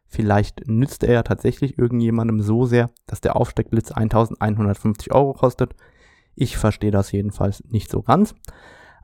Vielleicht 0.08 0.68
nützt 0.68 1.04
er 1.04 1.14
ja 1.14 1.24
tatsächlich 1.24 1.78
irgendjemandem 1.78 2.42
so 2.42 2.66
sehr, 2.66 2.90
dass 3.08 3.20
der 3.20 3.36
Aufsteckblitz 3.36 3.92
1150 3.92 5.14
Euro 5.14 5.34
kostet. 5.34 5.76
Ich 6.36 6.58
verstehe 6.58 6.92
das 6.92 7.12
jedenfalls 7.12 7.64
nicht 7.70 7.92
so 7.92 8.02
ganz. 8.02 8.34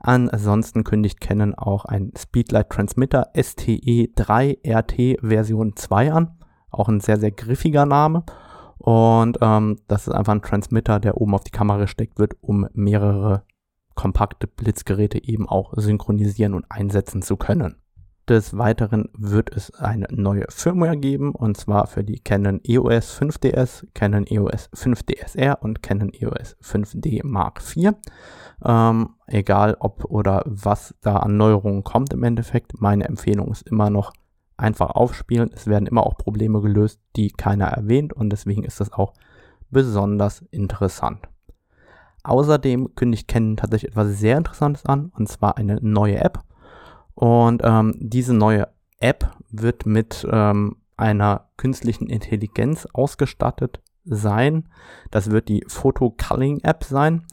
Ansonsten 0.00 0.84
kündigt 0.84 1.20
Canon 1.20 1.54
auch 1.54 1.84
ein 1.84 2.12
Speedlight 2.16 2.70
Transmitter 2.70 3.32
STE3 3.34 4.58
RT 4.66 5.20
Version 5.26 5.76
2 5.76 6.12
an. 6.12 6.38
Auch 6.70 6.88
ein 6.88 7.00
sehr, 7.00 7.18
sehr 7.18 7.30
griffiger 7.30 7.86
Name. 7.86 8.24
Und 8.78 9.38
ähm, 9.40 9.78
das 9.88 10.06
ist 10.06 10.12
einfach 10.12 10.34
ein 10.34 10.42
Transmitter, 10.42 11.00
der 11.00 11.18
oben 11.20 11.34
auf 11.34 11.44
die 11.44 11.50
Kamera 11.50 11.78
gesteckt 11.78 12.18
wird, 12.18 12.36
um 12.42 12.66
mehrere 12.74 13.44
kompakte 13.94 14.46
Blitzgeräte 14.46 15.22
eben 15.22 15.48
auch 15.48 15.72
synchronisieren 15.76 16.54
und 16.54 16.66
einsetzen 16.70 17.22
zu 17.22 17.36
können. 17.36 17.76
Des 18.28 18.56
Weiteren 18.56 19.10
wird 19.12 19.54
es 19.54 19.74
eine 19.74 20.06
neue 20.10 20.46
Firmware 20.48 20.96
geben 20.96 21.34
und 21.34 21.58
zwar 21.58 21.86
für 21.86 22.02
die 22.02 22.20
Canon 22.20 22.58
EOS 22.64 23.20
5DS, 23.20 23.86
Canon 23.92 24.24
EOS 24.26 24.70
5DSR 24.72 25.58
und 25.60 25.82
Canon 25.82 26.10
EOS 26.14 26.56
5D 26.62 27.20
Mark 27.22 27.60
IV. 27.60 27.92
Ähm, 28.64 29.10
egal 29.26 29.76
ob 29.78 30.06
oder 30.06 30.42
was 30.46 30.94
da 31.02 31.18
an 31.18 31.36
Neuerungen 31.36 31.84
kommt 31.84 32.14
im 32.14 32.22
Endeffekt, 32.22 32.80
meine 32.80 33.04
Empfehlung 33.04 33.52
ist 33.52 33.68
immer 33.68 33.90
noch 33.90 34.14
einfach 34.56 34.90
aufspielen. 34.90 35.50
Es 35.54 35.66
werden 35.66 35.86
immer 35.86 36.06
auch 36.06 36.16
Probleme 36.16 36.62
gelöst, 36.62 37.00
die 37.16 37.28
keiner 37.28 37.66
erwähnt 37.66 38.14
und 38.14 38.30
deswegen 38.30 38.64
ist 38.64 38.80
das 38.80 38.90
auch 38.90 39.12
besonders 39.70 40.40
interessant. 40.50 41.28
Außerdem 42.24 42.94
kündigt 42.94 43.28
Canon 43.28 43.56
tatsächlich 43.56 43.92
etwas 43.92 44.18
sehr 44.18 44.38
Interessantes 44.38 44.84
an, 44.86 45.12
und 45.16 45.28
zwar 45.28 45.56
eine 45.56 45.78
neue 45.80 46.16
App. 46.16 46.40
Und 47.14 47.62
ähm, 47.64 47.94
diese 48.00 48.34
neue 48.34 48.68
App 48.98 49.30
wird 49.50 49.86
mit 49.86 50.26
ähm, 50.30 50.76
einer 50.96 51.48
künstlichen 51.56 52.08
Intelligenz 52.08 52.86
ausgestattet 52.92 53.80
sein. 54.04 54.68
Das 55.10 55.30
wird 55.30 55.48
die 55.48 55.64
Photo 55.68 56.10
Culling 56.10 56.60
App 56.60 56.84
sein. 56.84 57.26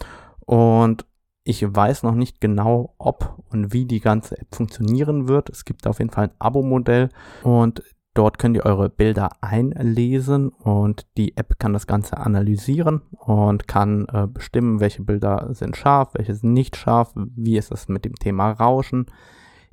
Und 0.46 1.06
ich 1.44 1.64
weiß 1.64 2.04
noch 2.04 2.16
nicht 2.16 2.40
genau, 2.40 2.94
ob 2.98 3.44
und 3.50 3.74
wie 3.74 3.86
die 3.86 4.00
ganze 4.00 4.38
App 4.38 4.54
funktionieren 4.54 5.28
wird. 5.28 5.50
Es 5.50 5.66
gibt 5.66 5.88
auf 5.88 6.00
jeden 6.00 6.12
Fall 6.12 6.26
ein 6.26 6.36
Abo-Modell 6.40 7.10
und 7.44 7.84
Dort 8.14 8.40
könnt 8.40 8.58
ihr 8.58 8.66
eure 8.66 8.90
Bilder 8.90 9.30
einlesen 9.40 10.50
und 10.50 11.08
die 11.18 11.38
App 11.38 11.60
kann 11.60 11.72
das 11.72 11.88
Ganze 11.88 12.18
analysieren 12.18 13.02
und 13.12 13.70
kann 13.70 14.06
äh, 14.12 14.28
bestimmen, 14.28 14.82
welche 14.82 15.02
Bilder 15.02 15.54
sind 15.54 15.78
scharf, 15.78 16.10
welche 16.16 16.36
sind 16.36 16.52
nicht 16.52 16.76
scharf, 16.76 17.14
wie 17.16 17.58
ist 17.58 17.72
es 17.72 17.88
mit 17.88 18.04
dem 18.04 18.16
Thema 18.16 18.52
Rauschen, 18.52 19.06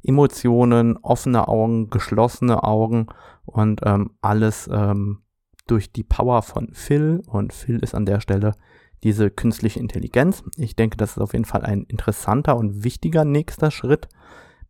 Emotionen, 0.05 0.97
offene 0.99 1.49
Augen, 1.49 1.91
geschlossene 1.91 2.63
Augen 2.63 3.09
und 3.45 3.81
ähm, 3.85 4.13
alles 4.21 4.71
ähm, 4.73 5.23
durch 5.67 5.93
die 5.93 6.05
Power 6.05 6.43
von 6.43 6.69
Phil 6.73 7.23
und 7.27 7.53
Phil 7.53 7.81
ist 7.81 7.97
an 7.97 8.07
der 8.07 8.21
Stelle 8.21 8.55
diese 9.03 9.31
künstliche 9.31 9.81
Intelligenz. 9.81 10.45
Ich 10.57 10.77
denke, 10.77 10.97
das 10.97 11.13
ist 11.13 11.19
auf 11.19 11.33
jeden 11.33 11.45
Fall 11.45 11.63
ein 11.63 11.83
interessanter 11.85 12.57
und 12.57 12.85
wichtiger 12.85 13.25
nächster 13.25 13.71
Schritt. 13.71 14.09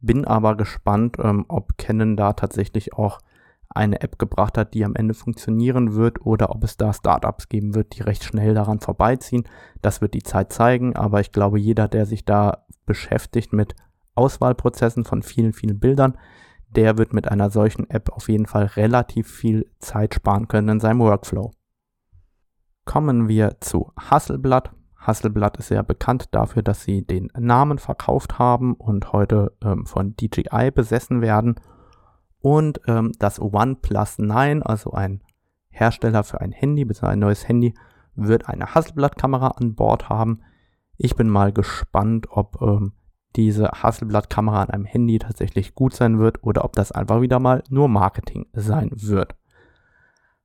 Bin 0.01 0.25
aber 0.25 0.57
gespannt, 0.57 1.17
ähm, 1.19 1.45
ob 1.49 1.77
Canon 1.77 2.17
da 2.17 2.33
tatsächlich 2.33 2.95
auch 2.95 3.21
eine 3.71 4.01
App 4.01 4.19
gebracht 4.19 4.57
hat, 4.57 4.75
die 4.75 4.85
am 4.85 4.95
Ende 4.95 5.15
funktionieren 5.15 5.95
wird 5.95 6.25
oder 6.25 6.51
ob 6.51 6.65
es 6.65 6.77
da 6.77 6.93
Startups 6.93 7.49
geben 7.49 7.75
wird, 7.75 7.97
die 7.97 8.03
recht 8.03 8.25
schnell 8.25 8.55
daran 8.55 8.81
vorbeiziehen. 8.81 9.45
Das 9.83 10.01
wird 10.01 10.15
die 10.15 10.23
Zeit 10.23 10.53
zeigen, 10.53 10.97
aber 10.97 11.21
ich 11.21 11.33
glaube, 11.33 11.59
jeder, 11.59 11.89
der 11.89 12.07
sich 12.07 12.25
da 12.25 12.65
beschäftigt 12.87 13.53
mit 13.53 13.75
Auswahlprozessen 14.15 15.05
von 15.05 15.23
vielen, 15.23 15.53
vielen 15.53 15.79
Bildern, 15.79 16.17
der 16.71 16.99
wird 16.99 17.13
mit 17.13 17.29
einer 17.29 17.51
solchen 17.51 17.89
App 17.89 18.11
auf 18.11 18.29
jeden 18.29 18.47
Fall 18.47 18.65
relativ 18.65 19.31
viel 19.31 19.71
Zeit 19.79 20.15
sparen 20.15 20.49
können 20.49 20.69
in 20.69 20.81
seinem 20.81 21.01
Workflow. 21.01 21.53
Kommen 22.85 23.29
wir 23.29 23.61
zu 23.61 23.93
Hasselblatt. 23.99 24.73
Hasselblatt 24.97 25.59
ist 25.59 25.71
ja 25.71 25.83
bekannt 25.83 26.35
dafür, 26.35 26.63
dass 26.63 26.83
sie 26.83 27.07
den 27.07 27.31
Namen 27.39 27.79
verkauft 27.79 28.39
haben 28.39 28.75
und 28.75 29.13
heute 29.13 29.57
ähm, 29.63 29.87
von 29.87 30.17
DJI 30.17 30.71
besessen 30.71 31.21
werden 31.21 31.57
und 32.41 32.81
ähm, 32.87 33.13
das 33.19 33.41
OnePlus 33.41 34.19
9, 34.19 34.63
also 34.63 34.93
ein 34.93 35.23
Hersteller 35.71 36.25
für 36.25 36.41
ein 36.41 36.53
Handy, 36.53 36.85
bzw. 36.85 37.13
ein 37.13 37.19
neues 37.19 37.49
Handy, 37.49 37.75
wird 38.15 38.49
eine 38.49 38.75
Hasselblatt-Kamera 38.75 39.49
an 39.49 39.75
Bord 39.75 40.09
haben. 40.09 40.41
Ich 40.97 41.15
bin 41.15 41.29
mal 41.29 41.53
gespannt, 41.53 42.27
ob 42.31 42.61
ähm, 42.61 42.93
diese 43.37 43.69
Hasselblatt-Kamera 43.69 44.63
an 44.63 44.71
einem 44.71 44.85
Handy 44.85 45.19
tatsächlich 45.19 45.75
gut 45.75 45.95
sein 45.95 46.19
wird 46.19 46.43
oder 46.43 46.65
ob 46.65 46.73
das 46.73 46.93
einfach 46.93 47.21
wieder 47.21 47.39
mal 47.39 47.63
nur 47.69 47.89
Marketing 47.89 48.47
sein 48.53 48.91
wird. 48.95 49.37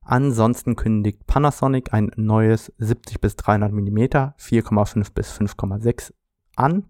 Ansonsten 0.01 0.75
kündigt 0.75 1.25
Panasonic 1.27 1.93
ein 1.93 2.11
neues 2.17 2.73
70 2.77 3.21
bis 3.21 3.35
300 3.37 3.71
mm 3.71 3.97
4,5 3.97 5.13
bis 5.13 5.31
5,6 5.31 6.13
an. 6.55 6.85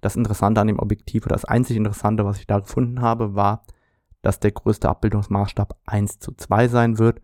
Das 0.00 0.16
Interessante 0.16 0.60
an 0.60 0.66
dem 0.66 0.80
Objektiv 0.80 1.24
oder 1.24 1.36
das 1.36 1.44
einzig 1.44 1.76
Interessante, 1.76 2.24
was 2.24 2.38
ich 2.38 2.46
da 2.46 2.58
gefunden 2.58 3.00
habe, 3.00 3.34
war, 3.34 3.64
dass 4.24 4.40
der 4.40 4.52
größte 4.52 4.88
Abbildungsmaßstab 4.88 5.76
1 5.86 6.18
zu 6.18 6.32
2 6.32 6.68
sein 6.68 6.98
wird. 6.98 7.20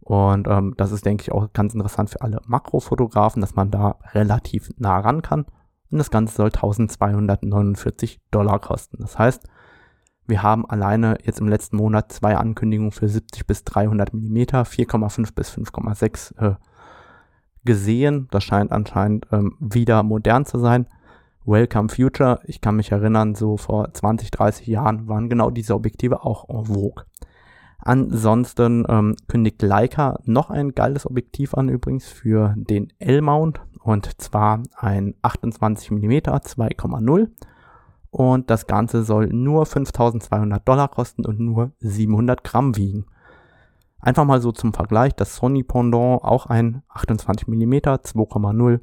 Und 0.00 0.46
ähm, 0.46 0.74
das 0.76 0.92
ist, 0.92 1.04
denke 1.04 1.22
ich, 1.22 1.32
auch 1.32 1.52
ganz 1.52 1.74
interessant 1.74 2.10
für 2.10 2.20
alle 2.20 2.40
Makrofotografen, 2.46 3.40
dass 3.40 3.56
man 3.56 3.72
da 3.72 3.96
relativ 4.12 4.70
nah 4.78 5.00
ran 5.00 5.22
kann. 5.22 5.46
Und 5.90 5.98
das 5.98 6.10
Ganze 6.10 6.36
soll 6.36 6.46
1249 6.46 8.20
Dollar 8.30 8.60
kosten. 8.60 8.98
Das 9.00 9.18
heißt, 9.18 9.48
wir 10.28 10.42
haben 10.42 10.68
alleine 10.68 11.18
jetzt 11.24 11.40
im 11.40 11.48
letzten 11.48 11.76
Monat 11.76 12.12
zwei 12.12 12.36
Ankündigungen 12.36 12.92
für 12.92 13.08
70 13.08 13.46
bis 13.46 13.64
300 13.64 14.12
mm, 14.12 14.36
4,5 14.36 15.34
bis 15.34 15.50
5,6 15.50 16.38
äh, 16.38 16.54
gesehen. 17.64 18.28
Das 18.30 18.44
scheint 18.44 18.70
anscheinend 18.70 19.26
ähm, 19.32 19.56
wieder 19.58 20.04
modern 20.04 20.44
zu 20.44 20.58
sein. 20.58 20.86
Welcome 21.46 21.88
Future. 21.90 22.40
Ich 22.44 22.60
kann 22.60 22.74
mich 22.74 22.90
erinnern, 22.90 23.36
so 23.36 23.56
vor 23.56 23.94
20, 23.94 24.32
30 24.32 24.66
Jahren 24.66 25.06
waren 25.06 25.28
genau 25.28 25.50
diese 25.50 25.76
Objektive 25.76 26.24
auch 26.24 26.48
en 26.48 26.64
vogue. 26.64 27.04
Ansonsten 27.78 28.84
ähm, 28.88 29.14
kündigt 29.28 29.62
Leica 29.62 30.18
noch 30.24 30.50
ein 30.50 30.74
geiles 30.74 31.06
Objektiv 31.06 31.54
an 31.54 31.68
übrigens 31.68 32.08
für 32.08 32.52
den 32.56 32.92
L-Mount 32.98 33.60
und 33.80 34.20
zwar 34.20 34.60
ein 34.74 35.14
28 35.22 35.92
mm 35.92 36.12
2,0 36.14 37.28
und 38.10 38.50
das 38.50 38.66
Ganze 38.66 39.04
soll 39.04 39.28
nur 39.28 39.66
5200 39.66 40.66
Dollar 40.66 40.88
kosten 40.88 41.24
und 41.24 41.38
nur 41.38 41.70
700 41.78 42.42
Gramm 42.42 42.76
wiegen. 42.76 43.06
Einfach 44.00 44.24
mal 44.24 44.40
so 44.40 44.50
zum 44.50 44.72
Vergleich, 44.74 45.14
das 45.14 45.36
Sony 45.36 45.62
Pendant 45.62 46.24
auch 46.24 46.46
ein 46.46 46.82
28 46.88 47.46
mm 47.46 47.74
2,0 47.74 48.80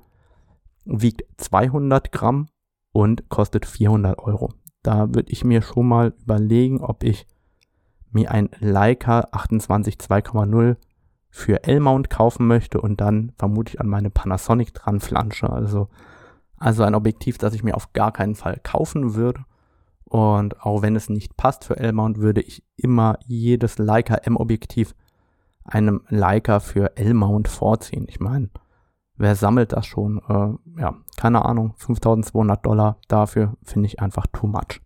wiegt 0.86 1.24
200 1.38 2.12
Gramm 2.14 2.48
und 2.94 3.28
kostet 3.28 3.66
400 3.66 4.18
Euro. 4.20 4.54
Da 4.84 5.14
würde 5.14 5.32
ich 5.32 5.44
mir 5.44 5.62
schon 5.62 5.88
mal 5.88 6.14
überlegen, 6.22 6.80
ob 6.80 7.04
ich 7.04 7.28
mir 8.12 8.32
ein 8.32 8.50
Leica 8.60 9.28
28 9.32 9.96
2,0 9.96 10.78
für 11.30 11.64
L-Mount 11.64 12.10
kaufen 12.10 12.48
möchte 12.48 12.80
und 12.80 13.02
dann 13.02 13.32
vermutlich 13.38 13.82
an 13.82 13.88
meine 13.88 14.12
Panasonic 14.12 14.74
dran 14.74 15.00
flansche. 15.00 15.50
Also, 15.50 15.90
also 16.58 16.84
ein 16.84 16.96
Objektiv, 16.96 17.40
das 17.40 17.56
ich 17.56 17.64
mir 17.64 17.76
auf 17.76 17.92
gar 17.92 18.12
keinen 18.12 18.36
Fall 18.36 18.60
kaufen 18.62 19.16
würde. 19.16 19.44
Und 20.06 20.62
auch 20.62 20.84
wenn 20.84 20.96
es 20.96 21.10
nicht 21.10 21.36
passt 21.36 21.66
für 21.66 21.78
L-Mount, 21.78 22.20
würde 22.20 22.42
ich 22.42 22.64
immer 22.78 23.18
jedes 23.26 23.80
Leica 23.80 24.16
M-Objektiv 24.16 24.94
einem 25.64 26.02
Leica 26.08 26.60
für 26.60 26.98
L-Mount 26.98 27.48
vorziehen. 27.48 28.06
Ich 28.08 28.20
meine, 28.20 28.50
wer 29.16 29.36
sammelt 29.36 29.74
das 29.74 29.88
schon? 29.88 30.20
Äh, 30.28 30.82
ja, 30.82 30.96
keine 31.24 31.46
Ahnung, 31.46 31.74
5200 31.78 32.66
Dollar 32.66 32.98
dafür 33.08 33.56
finde 33.64 33.88
ich 33.88 34.02
einfach 34.02 34.28
too 34.28 34.46
much. 34.46 34.82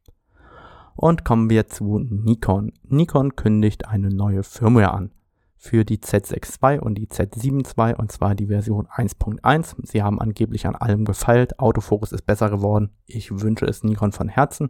Und 0.96 1.26
kommen 1.26 1.50
wir 1.50 1.66
zu 1.66 1.98
Nikon. 1.98 2.74
Nikon 2.84 3.36
kündigt 3.36 3.88
eine 3.88 4.10
neue 4.10 4.44
Firmware 4.44 4.92
an 4.92 5.10
für 5.56 5.84
die 5.84 5.98
Z6 5.98 6.64
II 6.64 6.80
und 6.82 6.94
die 6.94 7.08
Z7 7.08 7.76
II 7.76 7.96
und 7.96 8.12
zwar 8.12 8.36
die 8.36 8.46
Version 8.46 8.86
1.1. 8.86 9.78
Sie 9.82 10.04
haben 10.04 10.22
angeblich 10.22 10.68
an 10.68 10.76
allem 10.76 11.06
gefeilt. 11.06 11.60
Autofokus 11.60 12.12
ist 12.12 12.28
besser 12.28 12.52
geworden. 12.52 12.92
Ich 13.08 13.32
wünsche 13.42 13.66
es 13.66 13.84
Nikon 13.84 14.12
von 14.12 14.30
Herzen. 14.30 14.70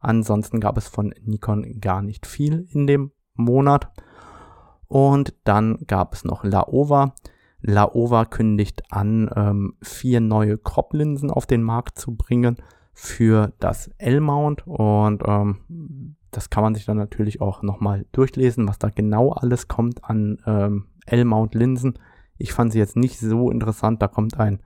Ansonsten 0.00 0.60
gab 0.60 0.78
es 0.78 0.88
von 0.88 1.12
Nikon 1.20 1.78
gar 1.78 2.00
nicht 2.00 2.24
viel 2.24 2.66
in 2.72 2.86
dem 2.86 3.12
Monat. 3.34 3.92
Und 4.88 5.34
dann 5.44 5.76
gab 5.86 6.14
es 6.14 6.24
noch 6.24 6.42
Laowa. 6.42 7.12
Laowa 7.62 8.24
kündigt 8.24 8.82
an, 8.90 9.30
ähm, 9.34 9.74
vier 9.82 10.20
neue 10.20 10.58
Crop-Linsen 10.58 11.30
auf 11.30 11.46
den 11.46 11.62
Markt 11.62 11.98
zu 11.98 12.14
bringen 12.14 12.56
für 12.92 13.52
das 13.58 13.90
L-Mount 13.98 14.66
und 14.66 15.22
ähm, 15.26 16.16
das 16.30 16.50
kann 16.50 16.62
man 16.62 16.74
sich 16.74 16.84
dann 16.84 16.96
natürlich 16.96 17.40
auch 17.40 17.62
nochmal 17.62 18.06
durchlesen, 18.12 18.66
was 18.66 18.78
da 18.78 18.88
genau 18.88 19.32
alles 19.32 19.68
kommt 19.68 20.04
an 20.04 20.38
ähm, 20.46 20.86
L-Mount-Linsen. 21.06 21.98
Ich 22.38 22.52
fand 22.52 22.72
sie 22.72 22.78
jetzt 22.78 22.96
nicht 22.96 23.20
so 23.20 23.50
interessant. 23.50 24.02
Da 24.02 24.08
kommt 24.08 24.40
ein 24.40 24.60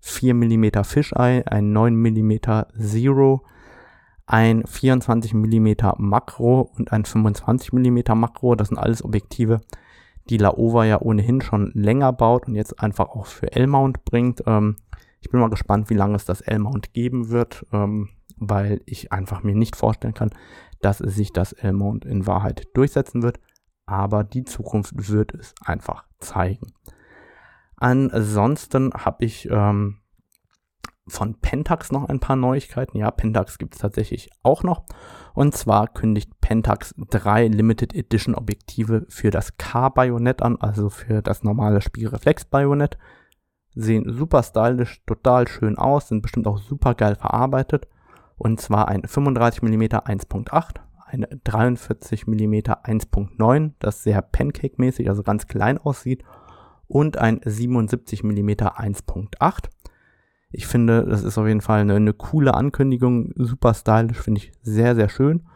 4 0.00 0.34
mm 0.34 0.84
Fisheye, 0.84 1.42
ein 1.46 1.72
9 1.72 1.94
mm 1.94 2.32
Zero, 2.78 3.42
ein 4.26 4.64
24 4.64 5.34
mm 5.34 5.68
Makro 5.98 6.70
und 6.76 6.92
ein 6.92 7.04
25 7.04 7.72
mm 7.72 7.98
Makro. 8.14 8.54
Das 8.54 8.68
sind 8.68 8.78
alles 8.78 9.04
Objektive, 9.04 9.60
die 10.30 10.38
Laowa 10.38 10.84
ja 10.84 11.00
ohnehin 11.00 11.40
schon 11.40 11.70
länger 11.74 12.12
baut 12.12 12.48
und 12.48 12.54
jetzt 12.54 12.80
einfach 12.80 13.08
auch 13.10 13.26
für 13.26 13.52
L-Mount 13.52 14.04
bringt. 14.04 14.42
Ähm, 14.46 14.76
ich 15.20 15.30
bin 15.30 15.40
mal 15.40 15.50
gespannt, 15.50 15.90
wie 15.90 15.94
lange 15.94 16.16
es 16.16 16.24
das 16.24 16.40
L-Mount 16.40 16.92
geben 16.92 17.30
wird, 17.30 17.66
ähm, 17.72 18.10
weil 18.36 18.80
ich 18.86 19.12
einfach 19.12 19.42
mir 19.42 19.54
nicht 19.54 19.76
vorstellen 19.76 20.14
kann, 20.14 20.30
dass 20.80 20.98
sich 20.98 21.32
das 21.32 21.52
L-Mount 21.52 22.04
in 22.04 22.26
Wahrheit 22.26 22.68
durchsetzen 22.74 23.22
wird. 23.22 23.40
Aber 23.86 24.22
die 24.22 24.44
Zukunft 24.44 25.08
wird 25.08 25.34
es 25.34 25.54
einfach 25.64 26.04
zeigen. 26.18 26.72
Ansonsten 27.76 28.92
habe 28.92 29.24
ich 29.24 29.48
ähm, 29.50 29.98
von 31.08 31.34
Pentax 31.40 31.92
noch 31.92 32.08
ein 32.08 32.20
paar 32.20 32.36
Neuigkeiten. 32.36 32.98
Ja, 32.98 33.10
Pentax 33.10 33.58
gibt 33.58 33.74
es 33.74 33.80
tatsächlich 33.80 34.30
auch 34.42 34.62
noch. 34.62 34.84
Und 35.34 35.54
zwar 35.54 35.88
kündigt 35.88 36.40
Pentax 36.40 36.94
drei 37.10 37.46
Limited 37.46 37.94
Edition 37.94 38.34
Objektive 38.34 39.06
für 39.08 39.30
das 39.30 39.56
K-Bajonett 39.56 40.42
an, 40.42 40.56
also 40.60 40.90
für 40.90 41.22
das 41.22 41.42
normale 41.42 41.80
Spiegelreflex-Bajonett. 41.80 42.98
Sehen 43.74 44.04
super 44.08 44.42
stylisch, 44.42 45.02
total 45.06 45.46
schön 45.46 45.78
aus, 45.78 46.08
sind 46.08 46.22
bestimmt 46.22 46.46
auch 46.46 46.58
super 46.58 46.94
geil 46.94 47.14
verarbeitet. 47.14 47.86
Und 48.36 48.60
zwar 48.60 48.88
ein 48.88 49.02
35 49.04 49.62
mm 49.62 49.82
1.8, 49.82 50.76
ein 51.06 51.26
43 51.44 52.26
mm 52.26 52.54
1.9, 52.54 53.72
das 53.78 54.02
sehr 54.02 54.22
Pancake-mäßig, 54.22 55.08
also 55.08 55.22
ganz 55.22 55.46
klein 55.46 55.78
aussieht, 55.78 56.24
und 56.88 57.18
ein 57.18 57.40
77 57.44 58.24
mm 58.24 58.50
1.8. 58.50 59.68
Ich 60.50 60.66
finde, 60.66 61.04
das 61.04 61.22
ist 61.22 61.36
auf 61.36 61.46
jeden 61.46 61.60
Fall 61.60 61.80
eine, 61.80 61.96
eine 61.96 62.14
coole 62.14 62.54
Ankündigung, 62.54 63.32
super 63.36 63.74
stylisch, 63.74 64.18
finde 64.18 64.40
ich 64.40 64.52
sehr, 64.62 64.94
sehr 64.94 65.08
schön. 65.08 65.46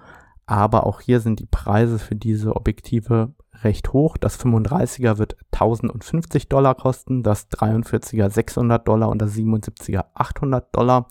Aber 0.45 0.87
auch 0.87 1.01
hier 1.01 1.21
sind 1.21 1.41
die 1.41 1.47
Preise 1.47 1.99
für 1.99 2.15
diese 2.15 2.57
Objektive 2.57 3.33
recht 3.65 3.93
hoch. 3.93 4.17
Das 4.17 4.39
35er 4.39 5.19
wird 5.19 5.37
1050 5.53 6.49
Dollar 6.49 6.75
kosten, 6.75 7.23
das 7.23 7.51
43er 7.51 8.29
600 8.29 8.87
Dollar 8.87 9.09
und 9.09 9.23
das 9.23 9.35
77er 9.35 10.05
800 10.14 10.75
Dollar. 10.75 11.07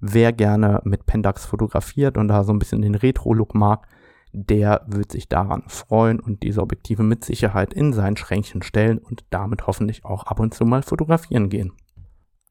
Wer 0.00 0.32
gerne 0.32 0.80
mit 0.84 1.06
Pentax 1.06 1.46
fotografiert 1.46 2.16
und 2.16 2.28
da 2.28 2.42
so 2.42 2.52
ein 2.52 2.58
bisschen 2.58 2.82
den 2.82 2.96
Retro-Look 2.96 3.54
mag, 3.54 3.86
der 4.32 4.82
wird 4.86 5.12
sich 5.12 5.28
daran 5.28 5.62
freuen 5.68 6.18
und 6.18 6.42
diese 6.42 6.62
Objektive 6.62 7.02
mit 7.02 7.24
Sicherheit 7.24 7.72
in 7.74 7.92
sein 7.92 8.16
Schränkchen 8.16 8.62
stellen 8.62 8.98
und 8.98 9.24
damit 9.30 9.66
hoffentlich 9.66 10.04
auch 10.04 10.24
ab 10.24 10.40
und 10.40 10.54
zu 10.54 10.64
mal 10.64 10.82
fotografieren 10.82 11.50
gehen. 11.50 11.72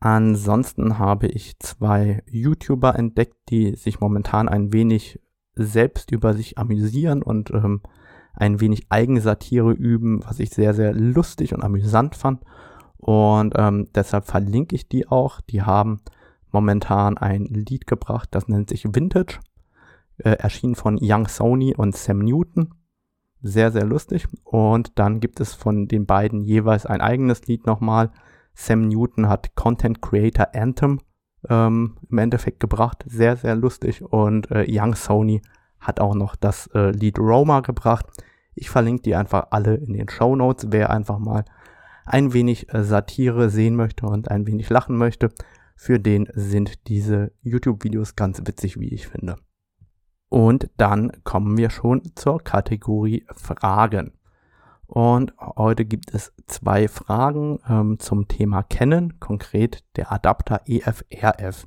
Ansonsten 0.01 0.97
habe 0.97 1.27
ich 1.27 1.59
zwei 1.59 2.23
YouTuber 2.25 2.97
entdeckt, 2.97 3.35
die 3.49 3.75
sich 3.75 3.99
momentan 3.99 4.49
ein 4.49 4.73
wenig 4.73 5.19
selbst 5.53 6.11
über 6.11 6.33
sich 6.33 6.57
amüsieren 6.57 7.21
und 7.21 7.51
ähm, 7.51 7.81
ein 8.33 8.59
wenig 8.59 8.87
Eigensatire 8.89 9.71
üben, 9.71 10.23
was 10.25 10.39
ich 10.39 10.49
sehr, 10.49 10.73
sehr 10.73 10.93
lustig 10.93 11.53
und 11.53 11.63
amüsant 11.63 12.15
fand. 12.15 12.41
Und 12.97 13.53
ähm, 13.55 13.89
deshalb 13.93 14.25
verlinke 14.25 14.75
ich 14.75 14.89
die 14.89 15.07
auch. 15.07 15.39
Die 15.41 15.61
haben 15.61 16.01
momentan 16.51 17.19
ein 17.19 17.45
Lied 17.45 17.85
gebracht, 17.85 18.29
das 18.31 18.47
nennt 18.47 18.69
sich 18.69 18.85
Vintage. 18.85 19.39
Äh, 20.17 20.31
erschienen 20.31 20.75
von 20.75 20.97
Young 20.99 21.27
Sony 21.27 21.75
und 21.75 21.95
Sam 21.95 22.19
Newton. 22.19 22.73
Sehr, 23.43 23.71
sehr 23.71 23.85
lustig. 23.85 24.27
Und 24.43 24.97
dann 24.97 25.19
gibt 25.19 25.39
es 25.39 25.53
von 25.53 25.87
den 25.87 26.07
beiden 26.07 26.41
jeweils 26.41 26.87
ein 26.87 27.01
eigenes 27.01 27.45
Lied 27.45 27.67
nochmal. 27.67 28.11
Sam 28.61 28.87
Newton 28.87 29.27
hat 29.27 29.55
Content 29.55 30.01
Creator 30.01 30.49
Anthem 30.53 30.99
ähm, 31.49 31.97
im 32.09 32.17
Endeffekt 32.17 32.59
gebracht. 32.59 33.03
Sehr, 33.07 33.35
sehr 33.35 33.55
lustig. 33.55 34.03
Und 34.03 34.51
äh, 34.51 34.65
Young 34.67 34.95
Sony 34.95 35.41
hat 35.79 35.99
auch 35.99 36.13
noch 36.13 36.35
das 36.35 36.67
äh, 36.73 36.91
Lied 36.91 37.17
Roma 37.17 37.61
gebracht. 37.61 38.05
Ich 38.53 38.69
verlinke 38.69 39.03
die 39.03 39.15
einfach 39.15 39.47
alle 39.49 39.75
in 39.75 39.93
den 39.93 40.09
Show 40.09 40.35
Notes. 40.35 40.67
Wer 40.69 40.91
einfach 40.91 41.17
mal 41.17 41.43
ein 42.05 42.33
wenig 42.33 42.71
äh, 42.73 42.83
Satire 42.83 43.49
sehen 43.49 43.75
möchte 43.75 44.05
und 44.05 44.29
ein 44.29 44.45
wenig 44.45 44.69
lachen 44.69 44.95
möchte, 44.95 45.29
für 45.75 45.99
den 45.99 46.27
sind 46.33 46.87
diese 46.87 47.31
YouTube-Videos 47.41 48.15
ganz 48.15 48.41
witzig, 48.45 48.79
wie 48.79 48.93
ich 48.93 49.07
finde. 49.07 49.37
Und 50.29 50.69
dann 50.77 51.11
kommen 51.23 51.57
wir 51.57 51.71
schon 51.71 52.03
zur 52.15 52.43
Kategorie 52.43 53.25
Fragen. 53.33 54.13
Und 54.93 55.33
heute 55.39 55.85
gibt 55.85 56.13
es 56.13 56.33
zwei 56.47 56.89
Fragen 56.89 57.59
ähm, 57.65 57.97
zum 57.97 58.27
Thema 58.27 58.61
Kennen, 58.61 59.21
konkret 59.21 59.85
der 59.95 60.11
Adapter 60.11 60.63
EFRF. 60.65 61.65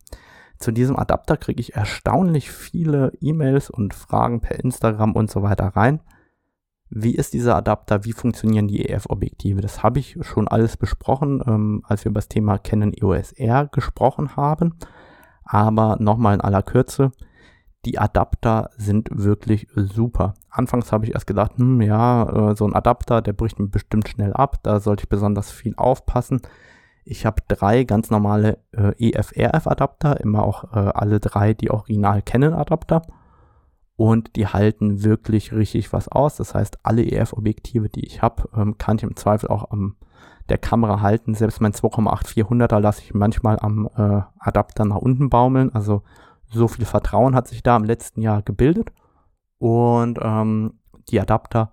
Zu 0.59 0.73
diesem 0.73 0.99
Adapter 0.99 1.39
kriege 1.39 1.59
ich 1.59 1.75
erstaunlich 1.75 2.51
viele 2.51 3.15
E-Mails 3.23 3.71
und 3.71 3.95
Fragen 3.95 4.43
per 4.43 4.63
Instagram 4.63 5.13
und 5.13 5.31
so 5.31 5.43
weiter 5.43 5.69
rein. 5.69 6.01
Wie 6.91 7.15
ist 7.15 7.33
dieser 7.33 7.57
Adapter? 7.57 8.05
Wie 8.05 8.13
funktionieren 8.13 8.69
die 8.69 8.85
EF-Objektive? 8.85 9.63
Das 9.63 9.83
habe 9.83 10.01
ich 10.01 10.19
schon 10.21 10.47
alles 10.47 10.77
besprochen, 10.77 11.43
ähm, 11.47 11.83
als 11.89 12.05
wir 12.05 12.11
über 12.11 12.19
das 12.19 12.29
Thema 12.29 12.59
Canon 12.59 12.93
EOS 12.93 13.33
R 13.33 13.69
gesprochen 13.69 14.37
haben. 14.37 14.75
Aber 15.45 15.97
nochmal 15.99 16.35
in 16.35 16.41
aller 16.43 16.63
Kürze. 16.63 17.11
Die 17.85 17.99
Adapter 17.99 18.71
sind 18.77 19.09
wirklich 19.13 19.69
super. 19.75 20.35
Anfangs 20.51 20.93
habe 20.93 21.05
ich 21.05 21.13
erst 21.13 21.27
gedacht, 21.27 21.53
hm, 21.57 21.81
ja, 21.83 22.51
äh, 22.51 22.57
so 22.57 22.67
ein 22.67 22.75
Adapter, 22.75 23.21
der 23.21 23.33
bricht 23.33 23.59
mir 23.59 23.69
bestimmt 23.69 24.09
schnell 24.09 24.33
ab. 24.33 24.59
Da 24.63 24.81
sollte 24.81 25.05
ich 25.05 25.09
besonders 25.09 25.51
viel 25.51 25.75
aufpassen. 25.77 26.41
Ich 27.05 27.27
habe 27.27 27.43
drei 27.49 27.85
ganz 27.85 28.11
normale 28.11 28.59
äh, 28.73 29.11
EF-RF-Adapter, 29.11 30.21
immer 30.21 30.43
auch 30.43 30.73
äh, 30.73 30.79
alle 30.79 31.21
drei 31.21 31.53
die 31.53 31.71
Original 31.71 32.23
Canon-Adapter. 32.23 33.03
Und 33.97 34.37
die 34.37 34.47
halten 34.47 35.05
wirklich 35.05 35.53
richtig 35.53 35.93
was 35.93 36.09
aus. 36.09 36.37
Das 36.37 36.55
heißt, 36.55 36.79
alle 36.83 37.05
EF-Objektive, 37.05 37.89
die 37.91 38.07
ich 38.07 38.23
habe, 38.23 38.49
ähm, 38.57 38.79
kann 38.79 38.97
ich 38.97 39.03
im 39.03 39.17
Zweifel 39.17 39.51
auch 39.51 39.71
am 39.71 39.97
der 40.49 40.59
Kamera 40.59 41.01
halten. 41.01 41.35
Selbst 41.35 41.61
mein 41.61 41.73
2,8400er 41.73 42.79
lasse 42.79 43.03
ich 43.03 43.15
manchmal 43.15 43.59
am 43.61 43.89
äh, 43.97 44.23
Adapter 44.39 44.85
nach 44.85 44.97
unten 44.97 45.31
baumeln. 45.31 45.75
Also 45.75 46.03
so 46.55 46.69
viel 46.69 46.85
Vertrauen 46.85 47.35
hat 47.35 47.49
sich 47.49 47.63
da 47.63 47.77
im 47.77 47.85
letzten 47.85 48.23
Jahr 48.23 48.43
gebildet. 48.43 48.93
Und 49.59 50.19
ähm, 50.23 50.75
die 51.09 51.21
Adapter 51.21 51.73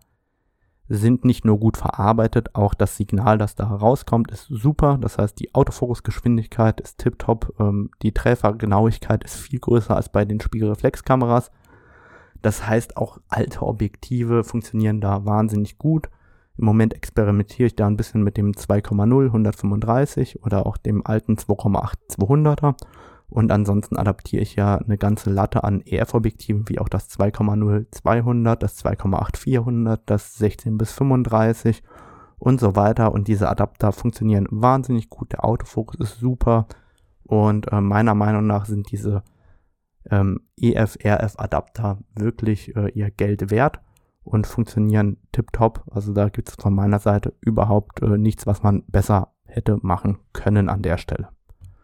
sind 0.88 1.24
nicht 1.24 1.46
nur 1.46 1.58
gut 1.58 1.78
verarbeitet, 1.78 2.54
auch 2.54 2.74
das 2.74 2.98
Signal, 2.98 3.38
das 3.38 3.56
da 3.56 3.66
rauskommt, 3.66 4.30
ist 4.30 4.48
super. 4.50 4.98
Das 5.00 5.18
heißt, 5.18 5.40
die 5.40 5.56
Autofokusgeschwindigkeit 5.56 6.82
ist 6.82 6.98
tiptop, 6.98 7.54
ähm, 7.60 7.92
die 8.02 8.14
Treffergenauigkeit 8.14 9.24
ist 9.24 9.38
viel 9.38 9.60
größer 9.60 9.96
als 9.96 10.10
bei 10.10 10.26
den 10.26 10.42
Spiegelreflexkameras. 10.42 11.50
Das 12.42 12.68
heißt, 12.68 12.98
auch 12.98 13.20
alte 13.30 13.62
Objektive 13.62 14.44
funktionieren 14.44 15.00
da 15.00 15.26
wahnsinnig 15.26 15.78
gut. 15.78 16.10
Im 16.58 16.66
Moment 16.66 16.94
experimentiere 16.94 17.68
ich 17.68 17.76
da 17.76 17.88
ein 17.88 17.98
bisschen 17.98 18.24
mit 18.24 18.36
dem 18.36 18.52
2,0 18.52 19.26
135 19.28 20.44
oder 20.44 20.66
auch 20.66 20.78
dem 20.78 21.06
alten 21.06 21.36
2,8 21.36 21.94
200er 22.18 22.76
und 23.32 23.50
ansonsten 23.50 23.96
adaptiere 23.96 24.42
ich 24.42 24.58
ja 24.58 24.76
eine 24.76 24.98
ganze 24.98 25.30
Latte 25.30 25.64
an 25.64 25.82
EF-Objektiven, 25.86 26.68
wie 26.68 26.80
auch 26.80 26.90
das 26.90 27.10
2,0 27.10 27.86
200, 27.90 28.62
das 28.62 28.84
2,8 28.84 29.38
400, 29.38 30.02
das 30.06 30.36
16 30.36 30.78
bis 30.78 30.92
35 30.92 31.82
und 32.40 32.60
so 32.60 32.76
weiter. 32.76 33.14
Und 33.14 33.30
diese 33.30 33.50
Adapter 33.50 33.94
funktionieren 33.94 34.48
wahnsinnig 34.52 35.10
gut. 35.10 35.32
Der 35.32 35.46
Autofokus 35.46 35.96
ist 36.02 36.20
super. 36.20 36.68
Und 37.24 37.72
äh, 37.72 37.80
meiner 37.80 38.16
Meinung 38.16 38.46
nach 38.48 38.66
sind 38.66 38.92
diese 38.92 39.24
ähm, 40.10 40.42
EF-RF-Adapter 40.58 42.00
wirklich 42.14 42.76
äh, 42.76 42.90
ihr 42.90 43.12
Geld 43.12 43.50
wert 43.50 43.80
und 44.26 44.46
funktionieren 44.46 45.16
tiptop. 45.32 45.86
Also 45.90 46.12
da 46.12 46.28
gibt 46.28 46.50
es 46.50 46.56
von 46.56 46.76
meiner 46.76 47.00
Seite 47.00 47.34
überhaupt 47.40 48.02
äh, 48.02 48.18
nichts, 48.18 48.46
was 48.46 48.62
man 48.62 48.84
besser 48.88 49.30
hätte 49.46 49.78
machen 49.84 50.18
können 50.34 50.68
an 50.68 50.82
der 50.82 50.98
Stelle. 50.98 51.30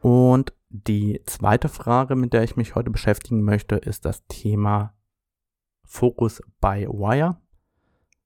Und 0.01 0.56
die 0.69 1.21
zweite 1.25 1.69
Frage, 1.69 2.15
mit 2.15 2.33
der 2.33 2.43
ich 2.43 2.57
mich 2.57 2.75
heute 2.75 2.91
beschäftigen 2.91 3.43
möchte, 3.43 3.75
ist 3.75 4.05
das 4.05 4.25
Thema 4.27 4.93
Focus 5.85 6.41
by 6.59 6.87
Wire, 6.89 7.37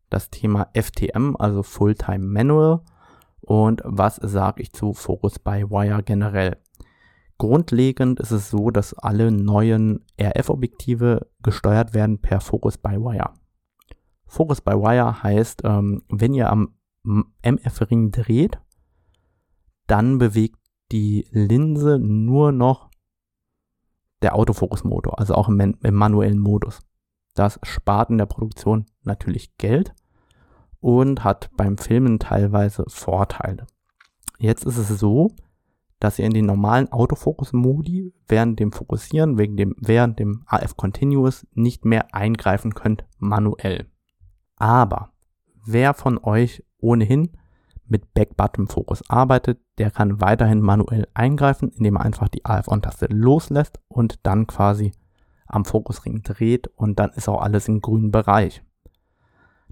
das 0.09 0.29
Thema 0.29 0.69
FTM, 0.73 1.35
also 1.37 1.63
Fulltime 1.63 2.25
Manual 2.25 2.81
und 3.41 3.81
was 3.85 4.15
sage 4.15 4.61
ich 4.61 4.73
zu 4.73 4.93
Focus 4.93 5.39
by 5.39 5.69
Wire 5.69 6.03
generell. 6.03 6.57
Grundlegend 7.37 8.19
ist 8.19 8.31
es 8.31 8.49
so, 8.49 8.69
dass 8.69 8.93
alle 8.93 9.31
neuen 9.31 10.05
RF-Objektive 10.19 11.27
gesteuert 11.41 11.93
werden 11.93 12.19
per 12.19 12.39
Focus 12.39 12.77
by 12.77 12.97
Wire. 12.97 13.33
Focus 14.25 14.61
by 14.61 14.73
Wire 14.73 15.23
heißt, 15.23 15.63
ähm, 15.65 16.03
wenn 16.09 16.33
ihr 16.33 16.49
am 16.49 16.75
MF-Ring 17.03 18.11
dreht, 18.11 18.59
dann 19.87 20.19
bewegt 20.19 20.60
die 20.91 21.27
Linse 21.31 21.99
nur 21.99 22.51
noch 22.51 22.89
der 24.21 24.35
Autofokusmotor, 24.35 25.19
also 25.19 25.35
auch 25.35 25.49
im, 25.49 25.59
im 25.59 25.95
manuellen 25.95 26.39
Modus. 26.39 26.81
Das 27.33 27.59
spart 27.63 28.09
in 28.09 28.17
der 28.17 28.25
Produktion 28.25 28.85
natürlich 29.03 29.57
Geld 29.57 29.93
und 30.79 31.23
hat 31.23 31.49
beim 31.55 31.77
Filmen 31.77 32.19
teilweise 32.19 32.83
Vorteile. 32.87 33.65
Jetzt 34.37 34.65
ist 34.65 34.77
es 34.77 34.87
so, 34.99 35.31
dass 35.99 36.17
ihr 36.17 36.25
in 36.25 36.33
den 36.33 36.47
normalen 36.47 36.91
Autofokus-Modi 36.91 38.13
während 38.27 38.59
dem 38.59 38.71
Fokussieren, 38.71 39.37
wegen 39.37 39.55
dem, 39.55 39.75
während 39.79 40.19
dem 40.19 40.43
AF 40.47 40.75
Continuous 40.75 41.45
nicht 41.53 41.85
mehr 41.85 42.13
eingreifen 42.13 42.73
könnt 42.73 43.05
manuell. 43.19 43.85
Aber 44.55 45.13
wer 45.63 45.93
von 45.93 46.17
euch 46.17 46.63
ohnehin 46.79 47.37
mit 47.91 48.13
Back-Button-Fokus 48.13 49.09
arbeitet, 49.09 49.59
der 49.77 49.91
kann 49.91 50.21
weiterhin 50.21 50.61
manuell 50.61 51.07
eingreifen, 51.13 51.69
indem 51.69 51.97
er 51.97 52.01
einfach 52.01 52.29
die 52.29 52.45
AF-On-Taste 52.45 53.07
loslässt 53.09 53.79
und 53.89 54.19
dann 54.23 54.47
quasi 54.47 54.93
am 55.45 55.65
Fokusring 55.65 56.23
dreht 56.23 56.67
und 56.75 56.99
dann 56.99 57.11
ist 57.11 57.27
auch 57.27 57.41
alles 57.41 57.67
im 57.67 57.81
grünen 57.81 58.11
Bereich. 58.11 58.63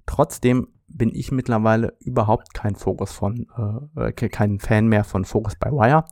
Trotzdem 0.06 0.68
bin 0.88 1.12
ich 1.14 1.32
mittlerweile 1.32 1.96
überhaupt 2.00 2.54
kein 2.54 2.76
Fokus 2.76 3.14
von, 3.14 3.48
äh, 3.96 4.12
kein 4.12 4.60
Fan 4.60 4.88
mehr 4.88 5.04
von 5.04 5.24
Focus 5.24 5.56
by 5.56 5.70
Wire. 5.70 6.04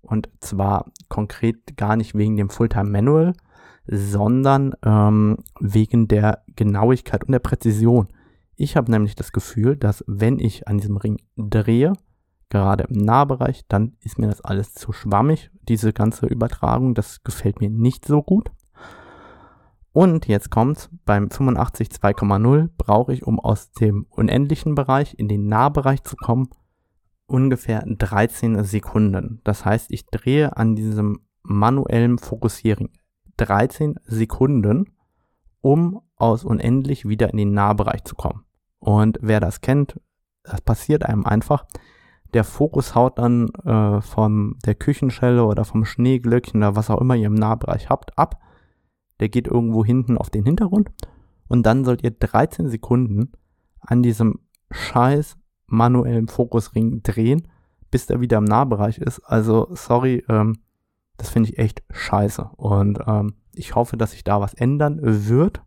Und 0.00 0.28
zwar 0.40 0.90
konkret 1.08 1.76
gar 1.76 1.96
nicht 1.96 2.16
wegen 2.16 2.36
dem 2.36 2.50
Fulltime 2.50 2.90
Manual, 2.90 3.34
sondern 3.86 4.74
ähm, 4.84 5.38
wegen 5.60 6.08
der 6.08 6.42
Genauigkeit 6.56 7.24
und 7.24 7.32
der 7.32 7.38
Präzision. 7.38 8.08
Ich 8.62 8.76
habe 8.76 8.92
nämlich 8.92 9.16
das 9.16 9.32
Gefühl, 9.32 9.76
dass 9.76 10.04
wenn 10.06 10.38
ich 10.38 10.68
an 10.68 10.78
diesem 10.78 10.96
Ring 10.96 11.16
drehe, 11.36 11.94
gerade 12.48 12.84
im 12.84 12.98
Nahbereich, 12.98 13.62
dann 13.66 13.96
ist 14.04 14.20
mir 14.20 14.28
das 14.28 14.40
alles 14.40 14.72
zu 14.72 14.92
schwammig. 14.92 15.50
Diese 15.62 15.92
ganze 15.92 16.26
Übertragung, 16.26 16.94
das 16.94 17.24
gefällt 17.24 17.60
mir 17.60 17.70
nicht 17.70 18.04
so 18.04 18.22
gut. 18.22 18.52
Und 19.90 20.28
jetzt 20.28 20.50
kommt's, 20.50 20.90
beim 21.04 21.28
85 21.28 21.88
2,0 21.88 22.68
brauche 22.78 23.12
ich, 23.12 23.26
um 23.26 23.40
aus 23.40 23.72
dem 23.72 24.06
unendlichen 24.10 24.76
Bereich 24.76 25.18
in 25.18 25.26
den 25.26 25.48
Nahbereich 25.48 26.04
zu 26.04 26.14
kommen, 26.14 26.48
ungefähr 27.26 27.82
13 27.84 28.62
Sekunden. 28.62 29.40
Das 29.42 29.64
heißt, 29.64 29.90
ich 29.90 30.06
drehe 30.06 30.56
an 30.56 30.76
diesem 30.76 31.18
manuellen 31.42 32.16
Fokussieren 32.16 32.90
13 33.38 33.96
Sekunden, 34.04 34.92
um 35.62 36.00
aus 36.14 36.44
unendlich 36.44 37.08
wieder 37.08 37.28
in 37.28 37.38
den 37.38 37.54
Nahbereich 37.54 38.04
zu 38.04 38.14
kommen. 38.14 38.44
Und 38.82 39.18
wer 39.22 39.40
das 39.40 39.60
kennt, 39.60 40.00
das 40.42 40.60
passiert 40.60 41.04
einem 41.04 41.24
einfach. 41.24 41.66
Der 42.34 42.44
Fokus 42.44 42.94
haut 42.94 43.18
dann 43.18 43.48
äh, 43.64 44.00
von 44.00 44.56
der 44.64 44.74
Küchenschelle 44.74 45.44
oder 45.44 45.64
vom 45.64 45.84
Schneeglöckchen 45.84 46.60
oder 46.62 46.76
was 46.76 46.90
auch 46.90 47.00
immer 47.00 47.14
ihr 47.14 47.26
im 47.26 47.34
Nahbereich 47.34 47.88
habt 47.90 48.16
ab 48.18 48.40
der 49.22 49.28
geht 49.28 49.46
irgendwo 49.46 49.84
hinten 49.84 50.18
auf 50.18 50.30
den 50.30 50.44
Hintergrund 50.44 50.90
und 51.46 51.64
dann 51.64 51.84
sollt 51.84 52.02
ihr 52.02 52.10
13 52.10 52.68
Sekunden 52.68 53.30
an 53.78 54.02
diesem 54.02 54.40
scheiß 54.72 55.38
manuellen 55.68 56.26
Fokusring 56.26 57.04
drehen, 57.04 57.46
bis 57.92 58.06
der 58.06 58.20
wieder 58.20 58.38
im 58.38 58.44
Nahbereich 58.44 58.98
ist. 58.98 59.20
Also, 59.20 59.68
sorry, 59.70 60.24
ähm, 60.28 60.58
das 61.18 61.30
finde 61.30 61.50
ich 61.50 61.58
echt 61.58 61.84
scheiße. 61.92 62.50
Und 62.56 62.98
ähm, 63.06 63.34
ich 63.54 63.76
hoffe, 63.76 63.96
dass 63.96 64.10
sich 64.10 64.24
da 64.24 64.40
was 64.40 64.54
ändern 64.54 64.98
wird. 65.02 65.62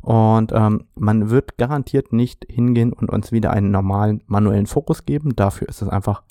Und 0.00 0.52
ähm, 0.54 0.84
man 0.94 1.30
wird 1.30 1.58
garantiert 1.58 2.12
nicht 2.12 2.46
hingehen 2.48 2.92
und 2.92 3.10
uns 3.10 3.32
wieder 3.32 3.50
einen 3.50 3.70
normalen 3.70 4.22
manuellen 4.26 4.66
Fokus 4.66 5.04
geben. 5.04 5.34
Dafür 5.34 5.68
ist 5.68 5.82
es 5.82 5.88
einfach 5.88 6.22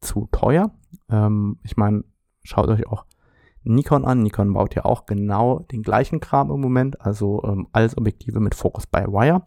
zu 0.00 0.28
teuer. 0.30 0.70
Ähm, 1.08 1.58
ich 1.64 1.76
meine, 1.76 2.04
schaut 2.42 2.68
euch 2.68 2.86
auch 2.86 3.06
Nikon 3.64 4.04
an. 4.04 4.22
Nikon 4.22 4.52
baut 4.52 4.74
ja 4.74 4.84
auch 4.84 5.06
genau 5.06 5.60
den 5.70 5.82
gleichen 5.82 6.20
Kram 6.20 6.50
im 6.50 6.60
Moment, 6.60 7.00
also 7.00 7.42
ähm, 7.44 7.66
alles 7.72 7.96
Objektive 7.96 8.40
mit 8.40 8.54
Focus 8.54 8.86
by 8.86 9.06
Wire. 9.06 9.42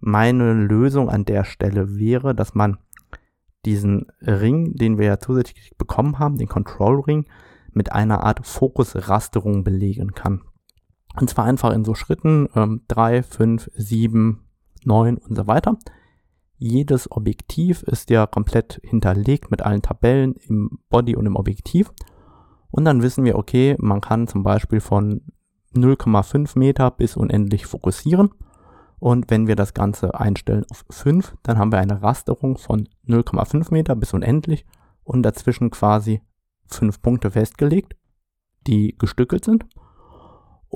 Meine 0.00 0.52
Lösung 0.52 1.08
an 1.08 1.24
der 1.24 1.44
Stelle 1.44 1.98
wäre, 1.98 2.34
dass 2.34 2.54
man 2.54 2.78
diesen 3.64 4.06
Ring, 4.20 4.74
den 4.74 4.98
wir 4.98 5.06
ja 5.06 5.18
zusätzlich 5.18 5.76
bekommen 5.76 6.18
haben, 6.18 6.36
den 6.36 6.48
Control 6.48 7.00
Ring, 7.00 7.26
mit 7.72 7.92
einer 7.92 8.22
Art 8.22 8.46
Fokusrasterung 8.46 9.64
belegen 9.64 10.12
kann. 10.12 10.42
Und 11.18 11.30
zwar 11.30 11.44
einfach 11.44 11.72
in 11.72 11.84
so 11.84 11.94
Schritten 11.94 12.48
ähm, 12.54 12.82
3, 12.88 13.22
5, 13.22 13.70
7, 13.74 14.44
9 14.84 15.18
und 15.18 15.36
so 15.36 15.46
weiter. 15.46 15.78
Jedes 16.56 17.10
Objektiv 17.10 17.82
ist 17.82 18.10
ja 18.10 18.26
komplett 18.26 18.80
hinterlegt 18.84 19.50
mit 19.50 19.62
allen 19.62 19.82
Tabellen 19.82 20.34
im 20.48 20.78
Body 20.88 21.16
und 21.16 21.26
im 21.26 21.36
Objektiv. 21.36 21.92
Und 22.70 22.84
dann 22.84 23.02
wissen 23.02 23.24
wir, 23.24 23.36
okay, 23.36 23.76
man 23.78 24.00
kann 24.00 24.26
zum 24.26 24.42
Beispiel 24.42 24.80
von 24.80 25.22
0,5 25.74 26.58
Meter 26.58 26.90
bis 26.90 27.16
unendlich 27.16 27.66
fokussieren. 27.66 28.30
Und 28.98 29.30
wenn 29.30 29.46
wir 29.46 29.56
das 29.56 29.74
Ganze 29.74 30.18
einstellen 30.18 30.64
auf 30.70 30.84
5, 30.90 31.36
dann 31.42 31.58
haben 31.58 31.72
wir 31.72 31.78
eine 31.78 32.02
Rasterung 32.02 32.56
von 32.56 32.88
0,5 33.06 33.72
Meter 33.72 33.94
bis 33.96 34.14
unendlich 34.14 34.64
und 35.02 35.22
dazwischen 35.22 35.70
quasi 35.70 36.22
5 36.68 37.02
Punkte 37.02 37.30
festgelegt, 37.30 37.96
die 38.66 38.96
gestückelt 38.96 39.44
sind. 39.44 39.66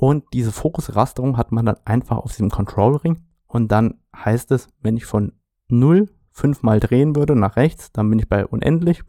Und 0.01 0.23
diese 0.31 0.53
Fokusrasterung 0.53 1.35
hat 1.35 1.51
man 1.51 1.65
dann 1.65 1.75
einfach 1.83 2.19
auf 2.19 2.31
diesem 2.31 2.49
Control 2.49 2.95
Ring. 2.95 3.19
Und 3.47 3.69
dann 3.69 3.95
heißt 4.15 4.49
es, 4.53 4.69
wenn 4.79 4.95
ich 4.95 5.05
von 5.05 5.33
0 5.67 6.07
fünfmal 6.31 6.79
drehen 6.79 7.17
würde 7.17 7.35
nach 7.35 7.57
rechts, 7.57 7.91
dann 7.91 8.09
bin 8.09 8.17
ich 8.17 8.29
bei 8.29 8.47
unendlich. 8.47 9.03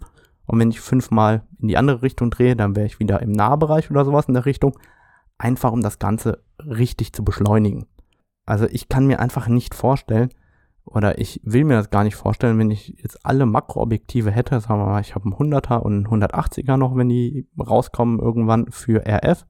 Und 0.46 0.58
wenn 0.58 0.70
ich 0.70 0.80
fünfmal 0.80 1.46
in 1.60 1.68
die 1.68 1.76
andere 1.76 2.02
Richtung 2.02 2.28
drehe, 2.28 2.56
dann 2.56 2.74
wäre 2.74 2.86
ich 2.86 2.98
wieder 2.98 3.22
im 3.22 3.30
Nahbereich 3.30 3.88
oder 3.88 4.04
sowas 4.04 4.26
in 4.26 4.34
der 4.34 4.46
Richtung. 4.46 4.76
Einfach 5.38 5.70
um 5.70 5.80
das 5.80 6.00
Ganze 6.00 6.42
richtig 6.58 7.12
zu 7.12 7.22
beschleunigen. 7.22 7.86
Also 8.44 8.66
ich 8.66 8.88
kann 8.88 9.06
mir 9.06 9.20
einfach 9.20 9.46
nicht 9.46 9.76
vorstellen, 9.76 10.30
oder 10.84 11.20
ich 11.20 11.40
will 11.44 11.62
mir 11.62 11.76
das 11.76 11.90
gar 11.90 12.02
nicht 12.02 12.16
vorstellen, 12.16 12.58
wenn 12.58 12.72
ich 12.72 12.96
jetzt 13.00 13.24
alle 13.24 13.46
Makroobjektive 13.46 14.32
hätte, 14.32 14.58
sagen 14.58 14.80
wir 14.80 14.86
mal, 14.86 15.00
ich 15.02 15.14
habe 15.14 15.26
einen 15.26 15.34
100er 15.34 15.76
und 15.76 16.04
einen 16.04 16.08
180er 16.08 16.76
noch, 16.76 16.96
wenn 16.96 17.08
die 17.08 17.46
rauskommen 17.56 18.18
irgendwann 18.18 18.72
für 18.72 19.06
RF 19.06 19.46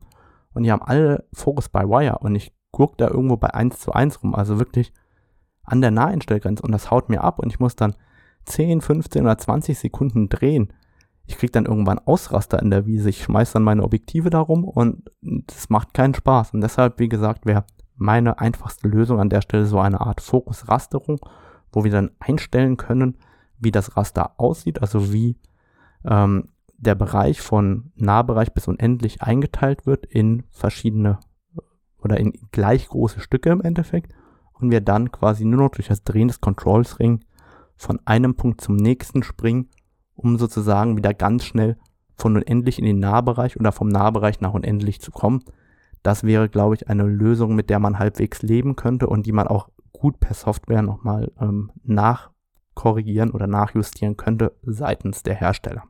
und 0.54 0.64
die 0.64 0.72
haben 0.72 0.82
alle 0.82 1.26
Focus 1.32 1.68
by 1.68 1.80
Wire 1.80 2.18
und 2.20 2.34
ich 2.34 2.52
gucke 2.70 2.96
da 2.96 3.08
irgendwo 3.08 3.36
bei 3.36 3.52
1 3.52 3.78
zu 3.78 3.92
1 3.92 4.22
rum, 4.22 4.34
also 4.34 4.58
wirklich 4.58 4.92
an 5.62 5.80
der 5.80 5.90
Naheinstellgrenze 5.90 6.62
und 6.62 6.72
das 6.72 6.90
haut 6.90 7.08
mir 7.08 7.22
ab 7.22 7.38
und 7.38 7.52
ich 7.52 7.60
muss 7.60 7.76
dann 7.76 7.94
10, 8.44 8.80
15 8.80 9.22
oder 9.22 9.38
20 9.38 9.78
Sekunden 9.78 10.28
drehen 10.28 10.72
ich 11.30 11.38
krieg 11.38 11.52
dann 11.52 11.66
irgendwann 11.66 12.00
Ausraster 12.00 12.60
in 12.60 12.70
der 12.70 12.86
Wiese. 12.86 13.08
Ich 13.08 13.22
schmeiß 13.22 13.52
dann 13.52 13.62
meine 13.62 13.84
Objektive 13.84 14.30
darum 14.30 14.64
und 14.64 15.10
das 15.22 15.70
macht 15.70 15.94
keinen 15.94 16.12
Spaß. 16.12 16.54
Und 16.54 16.60
deshalb, 16.60 16.98
wie 16.98 17.08
gesagt, 17.08 17.46
wäre 17.46 17.64
meine 17.96 18.40
einfachste 18.40 18.88
Lösung 18.88 19.20
an 19.20 19.30
der 19.30 19.40
Stelle 19.40 19.66
so 19.66 19.78
eine 19.78 20.00
Art 20.00 20.20
Fokusrasterung, 20.20 21.20
wo 21.72 21.84
wir 21.84 21.92
dann 21.92 22.10
einstellen 22.18 22.76
können, 22.76 23.16
wie 23.60 23.70
das 23.70 23.96
Raster 23.96 24.32
aussieht, 24.38 24.82
also 24.82 25.12
wie 25.12 25.38
ähm, 26.04 26.48
der 26.81 26.95
Bereich 26.95 27.40
von 27.40 27.93
Nahbereich 27.95 28.53
bis 28.53 28.69
unendlich 28.69 29.23
eingeteilt 29.23 29.87
wird 29.87 30.07
in 30.07 30.45
verschiedene 30.51 31.19
oder 31.99 32.19
in 32.19 32.33
gleich 32.51 32.88
große 32.88 33.21
Stücke 33.21 33.51
im 33.51 33.61
Endeffekt 33.61 34.12
und 34.55 34.71
wir 34.71 34.81
dann 34.81 35.12
quasi 35.12 35.45
nur 35.45 35.61
noch 35.61 35.71
durch 35.71 35.88
das 35.88 36.03
Drehen 36.03 36.29
des 36.29 36.40
Controls 36.40 36.99
Ring 36.99 37.21
von 37.77 38.01
einem 38.05 38.35
Punkt 38.35 38.61
zum 38.61 38.77
nächsten 38.77 39.23
springen 39.23 39.69
um 40.23 40.37
sozusagen 40.37 40.97
wieder 40.97 41.14
ganz 41.14 41.45
schnell 41.45 41.77
von 42.14 42.37
unendlich 42.37 42.79
in 42.79 42.85
den 42.85 42.99
Nahbereich 42.99 43.59
oder 43.59 43.73
vom 43.73 43.88
Nahbereich 43.88 44.40
nach 44.40 44.53
unendlich 44.53 45.01
zu 45.01 45.11
kommen. 45.11 45.43
Das 46.03 46.25
wäre, 46.25 46.49
glaube 46.49 46.75
ich, 46.75 46.88
eine 46.88 47.05
Lösung, 47.05 47.55
mit 47.55 47.71
der 47.71 47.79
man 47.79 47.99
halbwegs 47.99 48.43
leben 48.43 48.77
könnte 48.77 49.07
und 49.07 49.27
die 49.27 49.33
man 49.33 49.49
auch 49.49 49.69
gut 49.93 50.21
per 50.21 50.35
Software 50.35 50.83
nochmal 50.83 51.33
ähm, 51.40 51.71
nachkorrigieren 51.83 53.31
oder 53.31 53.47
nachjustieren 53.47 54.16
könnte 54.16 54.53
seitens 54.62 55.23
der 55.23 55.35
Hersteller. 55.35 55.85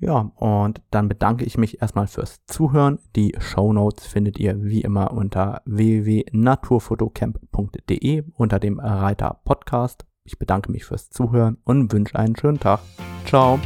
Ja, 0.00 0.32
und 0.36 0.82
dann 0.90 1.08
bedanke 1.08 1.44
ich 1.44 1.58
mich 1.58 1.82
erstmal 1.82 2.06
fürs 2.06 2.40
Zuhören. 2.46 3.00
Die 3.16 3.36
Show 3.38 3.70
Notes 3.72 4.06
findet 4.06 4.38
ihr 4.38 4.62
wie 4.64 4.80
immer 4.80 5.12
unter 5.12 5.60
www.naturfotocamp.de 5.66 8.24
unter 8.34 8.58
dem 8.58 8.80
Reiter 8.80 9.40
Podcast. 9.44 10.06
Ich 10.24 10.38
bedanke 10.38 10.72
mich 10.72 10.86
fürs 10.86 11.10
Zuhören 11.10 11.58
und 11.64 11.92
wünsche 11.92 12.18
einen 12.18 12.36
schönen 12.36 12.60
Tag. 12.60 12.80
Ciao. 13.26 13.58